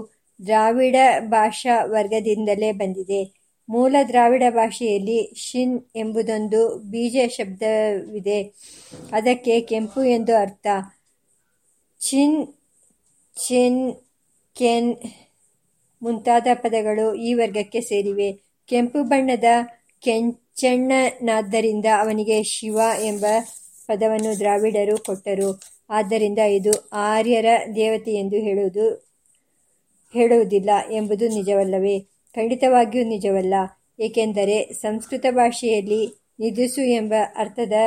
[0.46, 3.22] ದ್ರಾವಿಡ ಭಾಷಾ ವರ್ಗದಿಂದಲೇ ಬಂದಿದೆ.
[3.70, 8.40] ಮೂಲ ದ್ರಾವಿಡ ಭಾಷೆಯಲ್ಲಿ ಶಿನ್ ಎಂಬುದೊಂದು ಬೀಜ ಶಬ್ದವಿದೆ
[9.12, 10.68] ಅದಕ್ಕೆ ಕೆಂಪು ಎಂದು ಅರ್ಥ.
[12.02, 12.38] ಚಿನ್,
[13.38, 13.82] ಚಿನ್
[14.56, 14.92] ಕೆನ್
[16.02, 18.30] ಮುಂತಾದ ಪದಗಳು ಈ ವರ್ಗಕ್ಕೆ ಸೇರಿವೆ.
[18.70, 19.50] ಕೆಂಪು ಬಣ್ಣದ
[20.58, 23.26] ಕೆಂಚಣ್ಣನಾದ್ದರಿಂದ ಅವನಿಗೆ ಶಿವ ಎಂಬ
[23.88, 25.50] ಪದವನ್ನು ದ್ರಾವಿಡರು ಕೊಟ್ಟರು.
[25.90, 27.46] ಆದ್ದರಿಂದ ಇದು ಆರ್ಯರ
[27.76, 28.86] ದೇವತೆ ಎಂದು ಹೇಳುವುದು,
[30.14, 32.00] ಹೇಳುವುದಿಲ್ಲ ಎಂಬುದು ನಿಜವಲ್ಲವೇ?
[32.36, 33.56] ಖಂಡಿತವಾಗಿಯೂ ನಿಜವಲ್ಲ.
[34.00, 36.02] ಏಕೆಂದರೆ ಸಂಸ್ಕೃತ ಭಾಷೆಯಲ್ಲಿ
[36.40, 37.78] ನಿದುಸು ಎಂಬ ಅರ್ಥದ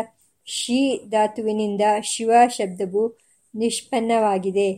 [0.46, 0.78] ಶಿ
[1.10, 3.02] ಧಾತುವಿನಿಂದ ಶಿವ ಶಬ್ದವು
[3.54, 4.68] ನಿಷ್ಪನ್ನವಾಗಿದೆ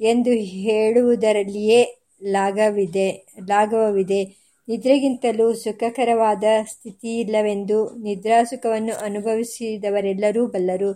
[0.00, 1.80] ಎಂದು ಹೇಳುವುದರಲ್ಲಿಯೇ
[2.24, 3.08] ಲಾಘವಿದೆ
[3.48, 4.20] ಲಾಘವವಿದೆ.
[4.68, 10.92] ನಿದ್ರೆಗಿಂತಲೂ ಸುಖಕರವಾದ ಸ್ಥಿತಿಯಿಲ್ಲವೆಂದು ನಿದ್ರಾಸುಖವನ್ನು ಅನುಭವಿಸಿದವರೆಲ್ಲರೂ ಬಲ್ಲರು.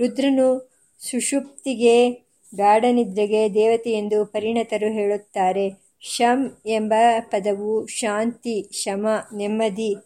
[0.00, 0.70] ರುದ್ರನು
[1.00, 2.10] ಸುಷುಪ್ತಿಗೆ
[2.54, 3.46] ಗಾಢನಿದ್ರೆಗೆ
[3.90, 5.86] ಎಂದು ಪರಿಣತರು ಹೇಳುತ್ತಾರೆ.
[6.00, 9.06] ಶಂ ಎಂಬ ಪದವು ಶಾಂತಿ, ಶಮ,
[9.36, 9.96] ನೆಮ್ಮದಿ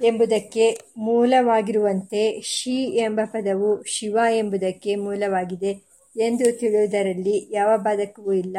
[0.00, 5.72] ಎಂಬುದಕ್ಕೆ ಮೂಲವಾಗಿರುವಂತೆ ಶಿ ಎಂಬ ಪದವು ಶಿವ ಎಂಬುದಕ್ಕೆ ಮೂಲವಾಗಿದೆ
[6.16, 8.56] ಎಂದು ತಿಳಿಯುವುದರಲ್ಲಿ ಯಾವ ಬಾಧಕವೂ ಇಲ್ಲ.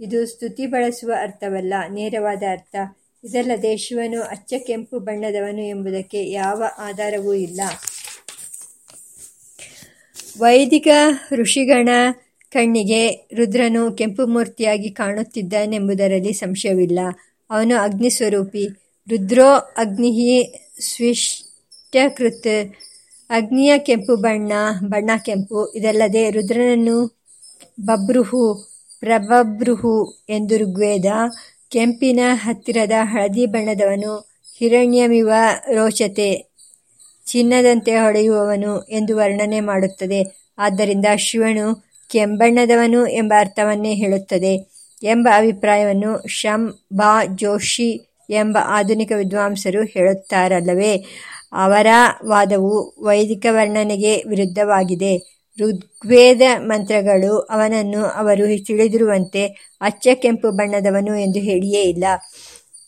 [0.00, 2.76] ಇದು ಸ್ತುತಿ ಬಳಸುವ ಅರ್ಥವಲ್ಲ, ನೇರವಾದ ಅರ್ಥ.
[3.24, 7.60] ಇದಲ್ಲದೆ ಶಿವನು ಅಚ್ಚ ಕೆಂಪು ಬಣ್ಣದವನು ಎಂಬುದಕ್ಕೆ ಯಾವ ಆಧಾರವೂ ಇಲ್ಲ.
[10.38, 10.88] ವೈದಿಕ
[11.32, 11.88] ಋಷಿಗಣ
[12.52, 16.98] ಕಣ್ಣಿಗೆ ರುದ್ರನು ಕೆಂಪು ಮೂರ್ತಿಯಾಗಿ ಕಾಣುತ್ತಿದ್ದನೆಂಬುದರಲ್ಲಿ ಸಂಶಯವಿಲ್ಲ.
[17.50, 18.68] ಅವನು ಅಗ್ನಿಸ್ವರೂಪಿ.
[19.08, 22.74] ರುದ್ರೋ ಅಗ್ನಿ ಸ್ವಿಷ್ಟಕೃತ್.
[23.30, 24.52] ಅಗ್ನಿಯ ಕೆಂಪು ಬಣ್ಣ
[24.84, 25.72] ಬಣ್ಣ ಕೆಂಪು.
[25.76, 27.18] ಇದಲ್ಲದೆ ರುದ್ರನನ್ನು
[27.80, 28.32] ಬಭ್ರುಃ,
[29.00, 29.82] ಪ್ರಬಭ್ರುಃ
[30.28, 31.06] ಎಂದು ಋಗ್ವೇದ
[31.68, 34.12] ಕೆಂಪಿನ ಹತ್ತಿರದ ಹಳದಿ ಬಣ್ಣದವನು,
[34.58, 35.30] ಹಿರಣ್ಯಮಿವ
[35.74, 36.48] ರೋಚತೆ
[37.26, 40.20] ಚಿನ್ನದಂತೆ ಹೊಳೆಯುವವನು ಎಂದು ವರ್ಣನೆ ಮಾಡುತ್ತದೆ.
[40.58, 41.66] ಆದ್ದರಿಂದ ಶಿವನು
[42.10, 44.52] ಕೆಂಬಣ್ಣದವನು ಎಂಬ ಅರ್ಥವನ್ನೇ ಹೇಳುತ್ತದೆ
[45.02, 46.78] ಎಂಬ ಅಭಿಪ್ರಾಯವನ್ನು ಶಂ.
[46.92, 47.90] ಬಾ ಜೋಶಿ
[48.30, 51.04] ಎಂಬ ಆಧುನಿಕ ವಿದ್ವಾಂಸರು ಹೇಳುತ್ತಾರಲ್ಲವೇ?
[51.52, 51.86] ಅವರ
[52.24, 55.37] ವಾದವು ವೈದಿಕ ವರ್ಣನೆಗೆ ವಿರುದ್ಧವಾಗಿದೆ.
[55.60, 59.46] ಋಗ್ವೇದ ಮಂತ್ರಗಳು ಅವನನ್ನು ಅವರು ತಿಳಿದಿರುವಂತೆ
[59.80, 62.04] ಅಚ್ಚ ಕೆಂಪು ಬಣ್ಣದವನು ಎಂದು ಹೇಳಿಯೇ ಇಲ್ಲ.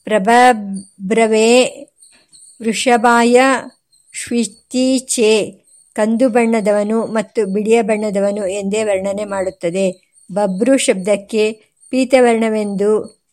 [0.05, 1.71] ಪ್ರಭ್ರವೇ
[2.63, 3.41] ವೃಷಭಾಯ
[4.13, 5.61] ಶ್ವಿತೀಚೆ
[5.95, 10.17] ಕಂದು ಬಣ್ಣದವನು ಮತ್ತು ಬಿಳಿಯ ಬಣ್ಣದವನು ಎಂದೇ ವರ್ಣನೆ ಮಾಡುತ್ತದೆ.
[10.33, 11.53] ಬಬ್ರು ಶಬ್ದಕ್ಕೆ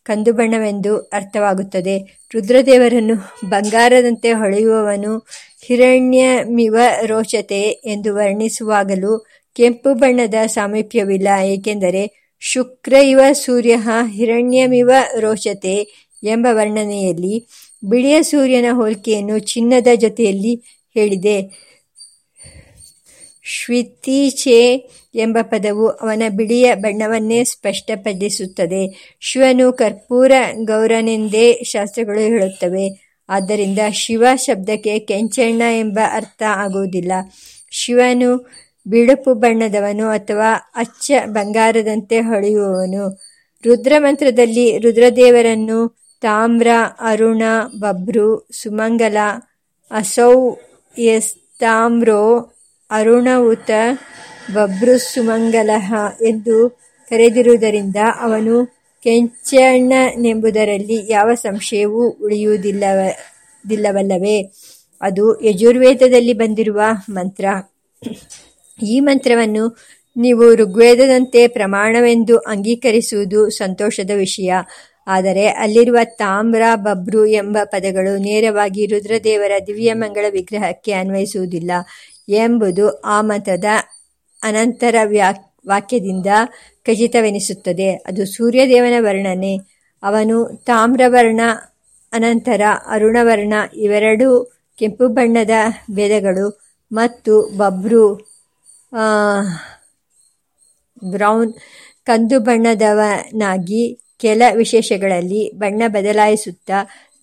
[0.04, 2.26] ಕಂದು ಬಣ್ಣವೆಂದು ಅರ್ಥವಾಗುತ್ತದೆ.
[2.34, 5.26] ರುದ್ರದೇವರನ್ನು ಬಂಗಾರದಂತೆ ಹೊಳೆಯುವವನು,
[5.68, 11.28] ಹಿರಣ್ಯಮಿವ ರೋಚತೆ ಎಂದು ವರ್ಣಿಸುವಾಗಲೂ ಕೆಂಪು ಬಣ್ಣದ ಸಾಮೀಪ್ಯವಿಲ್ಲ.
[11.44, 17.46] ಏಕೆಂದರೆ ಶುಕ್ರ ಇವ ಸೂರ್ಯಃ ಹಿರಣ್ಯಮಿವ ರೋಚತೆ ಎಂಬ ವರ್ಣನೆಯಲ್ಲಿ
[17.84, 20.54] ಬಿಳಿಯ ಸೂರ್ಯನ ಹೋಲಿಕೆಯನ್ನು ಚಿನ್ನದ ಜೊತೆಯಲ್ಲಿ
[20.94, 21.68] ಹೇಳಿದೆ.
[23.44, 29.16] ಶ್ವಿತೀಚೆ ಎಂಬ ಪದವು ಅವನ ಬಿಳಿಯ ಬಣ್ಣವನ್ನೇ ಸ್ಪಷ್ಟಪಡಿಸುತ್ತದೆ.
[29.20, 30.32] ಶಿವನು ಕರ್ಪೂರ
[30.64, 33.07] ಗೌರನೆಂದೇ ಶಾಸ್ತ್ರಗಳು ಹೇಳುತ್ತವೆ.
[33.28, 37.12] ಆದ್ದರಿಂದ ಶಿವ ಶಬ್ದಕ್ಕೆ ಕೆಂಚಣ್ಣ ಎಂಬ ಅರ್ಥ ಆಗುವುದಿಲ್ಲ.
[37.70, 38.50] ಶಿವನು
[38.86, 43.20] ಬಿಳುಪು ಬಣ್ಣದವನು ಅಥವಾ ಅಚ್ಚ ಬಂಗಾರದಂತೆ ಹೊಳೆಯುವವನು
[43.64, 46.66] ರುದ್ರ ಮಂತ್ರದಲ್ಲಿ ರುದ್ರದೇವರನ್ನು ತಾಮ್ರ,
[47.00, 47.42] ಅರುಣ,
[47.78, 49.16] ಬಬ್ರು, ಸುಮಂಗಲ,
[49.90, 50.54] ಅಸೌ,
[50.98, 52.54] ಎಸ್, ತಾಮ್ರೋ,
[52.90, 53.70] ಅರುಣವುತ
[54.54, 56.70] ಬಭ್ರುಸುಮಂಗಲಃ ಎಂದು
[57.10, 64.42] ಕರೆದಿರುವುದರಿಂದ ಅವನು ಕೆಂಚಣ್ಣನೆಂಬುದರಲ್ಲಿ ಯಾವ ಸಂಶಯವೂ ಉಳಿಯುವುದಿಲ್ಲವಲ್ಲವೇ
[65.00, 66.80] ಅದು ಯಜುರ್ವೇದದಲ್ಲಿ ಬಂದಿರುವ
[67.10, 67.44] ಮಂತ್ರ.
[68.82, 69.76] ಈ ಮಂತ್ರವನ್ನು
[70.16, 74.54] ನೀವು ಋಗ್ವೇದದಂತೆ ಪ್ರಮಾಣವೆಂದು ಅಂಗೀಕರಿಸುವುದು ಸಂತೋಷದ ವಿಷಯ.
[75.06, 81.70] ಆದರೆ ಅಲ್ಲಿರುವ ತಾಮ್ರ, ಬಬ್ರು ಎಂಬ ಪದಗಳು ನೇರವಾಗಿ ರುದ್ರದೇವರ ದಿವ್ಯ ಮಂಗಳ ವಿಗ್ರಹಕ್ಕೆ ಅನ್ವಯಿಸುವುದಿಲ್ಲ
[82.28, 83.64] ಎಂಬುದು ಆ ಮತದ
[84.42, 86.26] ಅನಂತರ ವ್ಯಾಕ್ ವಾಕ್ಯದಿಂದ
[86.86, 87.90] ಖಚಿತವೆನಿಸುತ್ತದೆ.
[88.06, 89.56] ಅದು ಸೂರ್ಯದೇವನ ವರ್ಣನೆ.
[90.02, 90.36] ಅವನು
[90.66, 91.40] ತಾಮ್ರವರ್ಣ,
[92.12, 95.50] ಅನಂತರ ಅರುಣವರ್ಣ, ಇವೆರಡೂ ಕೆಂಪು ಬಣ್ಣದ
[95.90, 96.46] ಬೇದಗಳು
[96.92, 98.04] ಮತ್ತು ಬಬ್ರು
[101.10, 101.52] ಬ್ರೌನ್,
[102.04, 106.74] ಕಂದು ಬಣ್ಣದವನಾಗಿ ಕೆಲ ವಿಶೇಷಗಳಲ್ಲಿ ಬಣ್ಣ ಬದಲಾಯಿಸುತ್ತಾ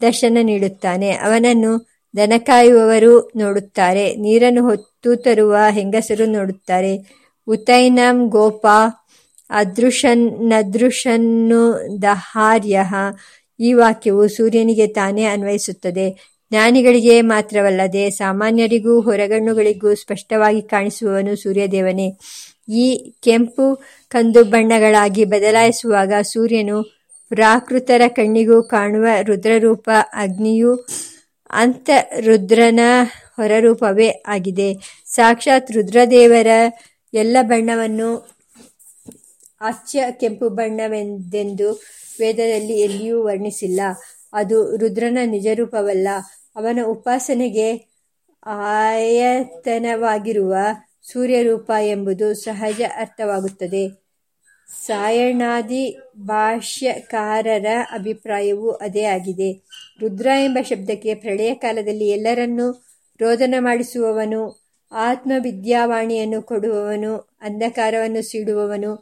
[0.02, 1.12] ದರ್ಶನ ನೀಡುತ್ತಾನೆ.
[1.12, 1.72] ಅವನನ್ನು
[2.18, 4.16] ದನಕಾಯುವವರು ನೋಡುತ್ತಾರೆ.
[4.16, 7.25] ನೀರನ್ನು ಹೊತ್ತು ತರುವ ಹೆಂಗಸರು ನೋಡುತ್ತಾರೆ.
[7.48, 8.68] ಉತೈನಂ ಗೋಪ
[9.50, 12.84] ಅದೃಶನ್ನದೃಶನ್ನು ದಹಾರ್ಯ
[13.60, 16.36] ಈ ವಾಕ್ಯವು ಸೂರ್ಯನಿಗೆ ತಾನೇ ಅನ್ವಯಿಸುತ್ತದೆ.
[16.52, 22.18] ಜ್ಞಾನಿಗಳಿಗೆ ಮಾತ್ರವಲ್ಲದೆ ಸಾಮಾನ್ಯರಿಗೂ ಹೊರಗಣ್ಣುಗಳಿಗೂ ಸ್ಪಷ್ಟವಾಗಿ ಕಾಣಿಸುವವನು ಸೂರ್ಯದೇವನೇ.
[22.70, 26.96] ಈ ಕೆಂಪು ಕಂದು ಬಣ್ಣಗಳಾಗಿ ಬದಲಾಯಿಸುವಾಗ ಸೂರ್ಯನು
[27.30, 30.86] ಪ್ರಾಕೃತರ ಕಣ್ಣಿಗೂ ಕಾಣುವ ರುದ್ರರೂಪ ಅಗ್ನಿಯು
[31.50, 31.90] ಅಂತ
[32.20, 32.80] ರುದ್ರನ
[33.36, 34.76] ಹೊರರೂಪವೇ ಆಗಿದೆ.
[35.06, 36.48] ಸಾಕ್ಷಾತ್ ರುದ್ರದೇವರ
[37.16, 38.36] ಎಲ್ಲ ಬಣ್ಣವನ್ನು
[39.62, 41.82] ಅಚ್ಚ ಕೆಂಪು ಬಣ್ಣವೆಂದೆಂದು
[42.20, 43.80] ವೇದದಲ್ಲಿ ಎಲ್ಲಿಯೂ ವರ್ಣಿಸಿಲ್ಲ.
[44.34, 46.08] ಅದು ರುದ್ರನ ನಿಜರೂಪವಲ್ಲ.
[46.56, 47.96] ಅವನ ಉಪಾಸನೆಗೆ
[48.46, 50.56] ಆಯತನವಾಗಿರುವ
[51.12, 54.06] ಸೂರ್ಯರೂಪ ಎಂಬುದು ಸಹಜ ಅರ್ಥವಾಗುತ್ತದೆ.
[54.86, 59.66] ಸಾಯಣಾದಿ ಭಾಷ್ಯಕಾರರ ಅಭಿಪ್ರಾಯವೂ ಅದೇ ಆಗಿದೆ.
[60.00, 62.86] ರುದ್ರ ಎಂಬ ಶಬ್ದಕ್ಕೆ ಪ್ರಳಯ ಕಾಲದಲ್ಲಿ ಎಲ್ಲರನ್ನೂ
[63.20, 68.96] ರೋದನ ಮಾಡಿಸುವವನು ಆತ್ಮವಿದ್ಯಾವಾಣಿಯನ್ನು ಕೊಡುವವನು, ಅಂಧಕಾರವನ್ನು ಸೀಡುವವನು,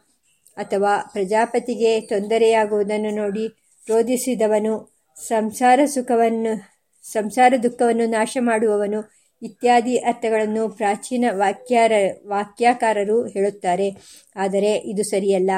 [0.57, 3.47] ಅಥವಾ ಪ್ರಜಾಪತಿಗೆ ತೊಂದರೆಯಾಗುವುದನ್ನು ನೋಡಿ
[3.89, 6.73] ರೋಧಿಸಿದವನು, ಸಂಸಾರ ಸುಖವನ್ನು,
[7.11, 9.11] ಸಂಸಾರ ದುಃಖವನ್ನು ನಾಶ ಮಾಡುವವನು
[9.41, 11.91] ಇತ್ಯಾದಿ ಅರ್ಥಗಳನ್ನು ಪ್ರಾಚೀನ ವಾಕ್ಯಾರ,
[12.27, 13.91] ವಾಕ್ಯಾಕಾರರು ಹೇಳುತ್ತಾರೆ.
[14.35, 15.51] ಆದರೆ ಇದು ಸರಿಯಲ್ಲ.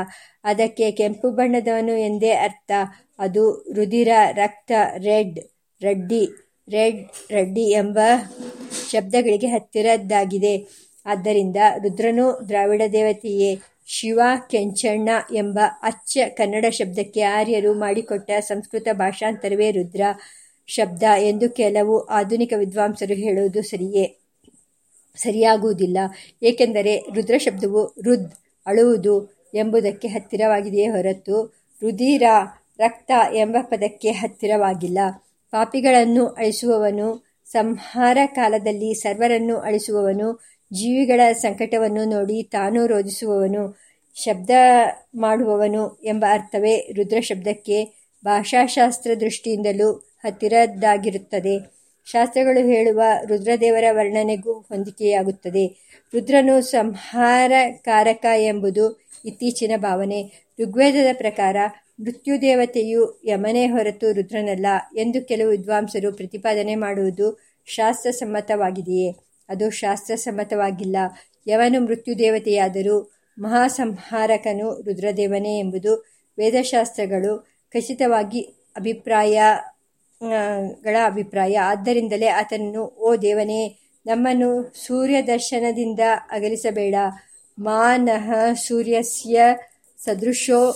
[0.43, 2.71] ಅದಕ್ಕೆ ಕೆಂಪು ಬಣ್ಣದವನು ಎಂದೇ ಅರ್ಥ.
[3.19, 5.39] ಅದು ರುದಿರ ರಕ್ತ, ರೆಡ್,
[5.83, 7.99] ರಡ್ಡಿ ರೆಡ್, ರೆಡ್ಡಿ ಎಂಬ
[8.91, 10.67] ಶಬ್ದಗಳಿಗೆ ಹತ್ತಿರದ್ದಾಗಿದೆ.
[11.05, 20.01] ಆದ್ದರಿಂದ ರುದ್ರನು ದ್ರಾವಿಡ ದೇವತೆಯೇ, ಶಿವ ಕೆಂಚಣ್ಣ ಎಂಬ ಅಚ್ಚ ಕನ್ನಡ ಶಬ್ದಕ್ಕೆ ಆರ್ಯರು ಮಾಡಿಕೊಟ್ಟ ಸಂಸ್ಕೃತ ಭಾಷಾಂತರವೇ ರುದ್ರ
[20.67, 24.05] ಶಬ್ದ ಎಂದು ಕೆಲವು ಆಧುನಿಕ ವಿದ್ವಾಂಸರು ಹೇಳುವುದು ಸರಿಯೇ,
[25.15, 25.97] ಸರಿಯಾಗುವುದಿಲ್ಲ.
[26.43, 28.31] ಏಕೆಂದರೆ ರುದ್ರ ಶಬ್ದವು ರುದ್,
[28.65, 31.37] ಅಳುವುದು ಎಂಬುದಕ್ಕೆ ಹತ್ತಿರವಾಗಿದೆಯೇ ಹೊರತು
[31.81, 32.23] ರುಧಿರ,
[32.79, 34.99] ರಕ್ತ ಎಂಬ ಪದಕ್ಕೆ ಹತ್ತಿರವಾಗಿಲ್ಲ.
[35.55, 40.33] ಪಾಪಿಗಳನ್ನು ಅಳಿಸುವವನು, ಸಂಹಾರ ಕಾಲದಲ್ಲಿ ಸರ್ವರನ್ನು ಅಳಿಸುವವನು,
[40.73, 43.79] ಜೀವಿಗಳ ಸಂಕಟವನ್ನು ನೋಡಿ ತಾನು ರೋಧಿಸುವವನು,
[44.15, 44.49] ಶಬ್ದ
[45.15, 47.85] ಮಾಡುವವನು ಎಂಬ ಅರ್ಥವೇ ರುದ್ರ ಶಬ್ದಕ್ಕೆ
[48.25, 51.59] ಭಾಷಾಶಾಸ್ತ್ರ ದೃಷ್ಟಿಯಿಂದಲೂ ಹತ್ತಿರದ್ದಾಗಿರುತ್ತದೆ.
[52.05, 55.67] ಶಾಸ್ತ್ರಗಳು ಹೇಳುವ ರುದ್ರದೇವರ ವರ್ಣನೆಗೂ ಹೊಂದಿಕೆಯಾಗುತ್ತದೆ.
[56.13, 60.31] ರುದ್ರನು ಸಂಹಾರಕಾರಕ ಎಂಬುದು ಇತ್ತೀಚಿನ ಭಾವನೆ.
[60.59, 61.55] ಋಗ್ವೇದದ ಪ್ರಕಾರ
[61.99, 64.65] ಮೃತ್ಯುದೇವತೆಯು ಯಮನೇ ಹೊರತು ರುದ್ರನಲ್ಲ
[64.97, 69.15] ಎಂದು ಕೆಲವು ವಿದ್ವಾಂಸರು ಪ್ರತಿಪಾದನೆ ಮಾಡುವುದು ಶಾಸ್ತ್ರಸಮ್ಮತವಾಗಿದೆಯೇ?
[69.49, 70.95] ಅದು ಶಾಸ್ತ್ರಸಮ್ಮತವಾಗಿಲ್ಲ.
[71.47, 76.05] ಯವನು ಮೃತ್ಯುದೇವತೆಯಾದರೂ ಮಹಾಸಂಹಾರಕನು ರುದ್ರದೇವನೇ ಎಂಬುದು
[76.37, 81.57] ವೇದಶಾಸ್ತ್ರಗಳು ಖಚಿತವಾಗಿ ಅಭಿಪ್ರಾಯಗಳ ಅಭಿಪ್ರಾಯ.
[81.57, 85.99] ಆದ್ದರಿಂದಲೇ ಆತನನ್ನು, ಓ ದೇವನೇ, ನಮ್ಮನ್ನು ಸೂರ್ಯ ದರ್ಶನದಿಂದ
[86.31, 86.95] ಅಗಲಿಸಬೇಡ.
[87.59, 89.41] ಮಾನಃ ಸೂರ್ಯಸ್ಯ
[89.97, 90.75] ಸದೃಶೋ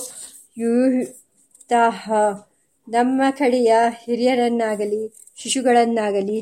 [0.58, 2.12] ಯುಕ್ತಃ
[2.88, 6.40] ನಮ್ಮ ಕಡೆಯ ಹಿರಿಯರನ್ನಾಗಲಿ, ಶಿಶುಗಳನ್ನಾಗಲಿ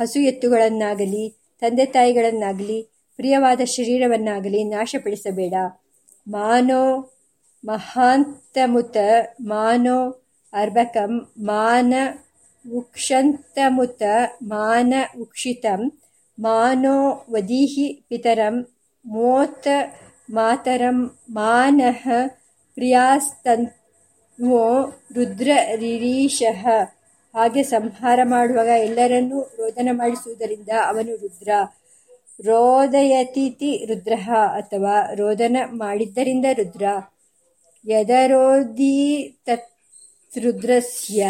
[0.00, 2.82] ಹಸು ಎತ್ತುಗಳನ್ನಾಗಲಿ ತಂದೆ ತಾಯಿಗಳನ್ನಾಗಲಿ
[3.16, 5.54] ಪ್ರಿಯವಾದ ಶರೀರವನ್ನಾಗಲಿ ನಾಶಪಡಿಸಬೇಡ.
[6.28, 7.12] ಮಾನೋ
[7.64, 8.96] ಮಹಾಂತಮುತ,
[9.40, 10.10] ಮಾನೋ
[10.52, 11.94] ಅರ್ಬಕಂ ಮಾನ
[12.74, 14.02] ಉಕ್ಷಂತಮುತ,
[14.42, 15.92] ಮಾನ ಉಕ್ಷಿತಂ,
[16.38, 18.66] ಮಾನೋ ವದೀಹಿ ಪಿತರಂ,
[19.06, 19.68] ಮೋತ
[20.30, 22.08] ಮಾತರಂ, ಮಾನಃ
[22.76, 24.64] ಪ್ರಿಯಾಸ್ತನ್ವೋ
[25.14, 26.66] ರುದ್ರ ರಿರೀಶಃ
[27.34, 31.48] ಹಾಗೆ ಸಂಹಾರ ಮಾಡುವಾಗ ಎಲ್ಲರನ್ನೂ ರೋದನ ಮಾಡಿಸುವುದರಿಂದ ಅವನು ರುದ್ರ.
[32.44, 36.84] ರೋದಯತಿಥಿ ರುದ್ರ ಅಥವಾ ರೋದನ ಮಾಡಿದ್ದರಿಂದ ರುದ್ರ.
[37.84, 38.96] ಯದರೋದಿ
[39.46, 41.26] ತತ್ರುದ್ರಸ್ಯ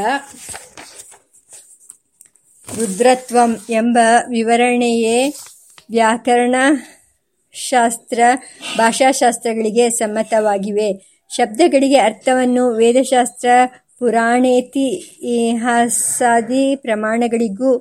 [2.77, 5.29] ರುದ್ರತ್ವಂ ಎಂಬ ವಿವರಣೆಯೇ
[5.91, 6.55] ವ್ಯಾಕರಣ
[7.53, 8.21] ಶಾಸ್ತ್ರ
[8.79, 11.16] ಭಾಷಾಶಾಸ್ತ್ರಗಳಿಗೆ ಸಮ್ಮತವಾಗಿವೆ.
[11.31, 13.49] ಶಬ್ದಗಳಿಗೆ ಅರ್ಥವನ್ನು ವೇದಶಾಸ್ತ್ರ
[13.99, 17.77] ಪುರಾಣೇತಿ ಇತಿಹಾಸಾದಿ ಪ್ರಮಾಣಗಳಿಗೂ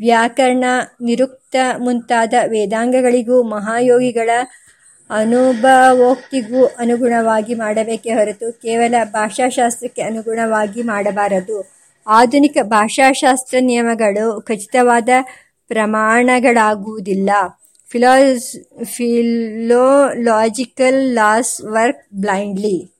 [0.00, 0.64] ವ್ಯಾಕರಣ
[1.02, 4.30] ನಿರುಕ್ತ ಮುಂತಾದ ವೇದಾಂಗಗಳಿಗೂ ಮಹಾಯೋಗಿಗಳ
[5.10, 11.78] ಅನುಭವೋಕ್ತಿಗೂ ಅನುಗುಣವಾಗಿ ಮಾಡಬೇಕೇ ಹೊರತು ಕೇವಲ ಭಾಷಾಶಾಸ್ತ್ರಕ್ಕೆ ಅನುಗುಣವಾಗಿ ಮಾಡಬಾರದು.
[12.06, 15.08] ಆಧುನಿಕ ಭಾಷಾಶಾಸ್ತ್ರ ನಿಯಮಗಳು ಖಚಿತವಾದ
[15.68, 17.30] ಪ್ರಮಾಣಗಳಾಗುವುದಿಲ್ಲ.
[17.88, 18.62] Philological
[21.14, 22.90] laws work blindly.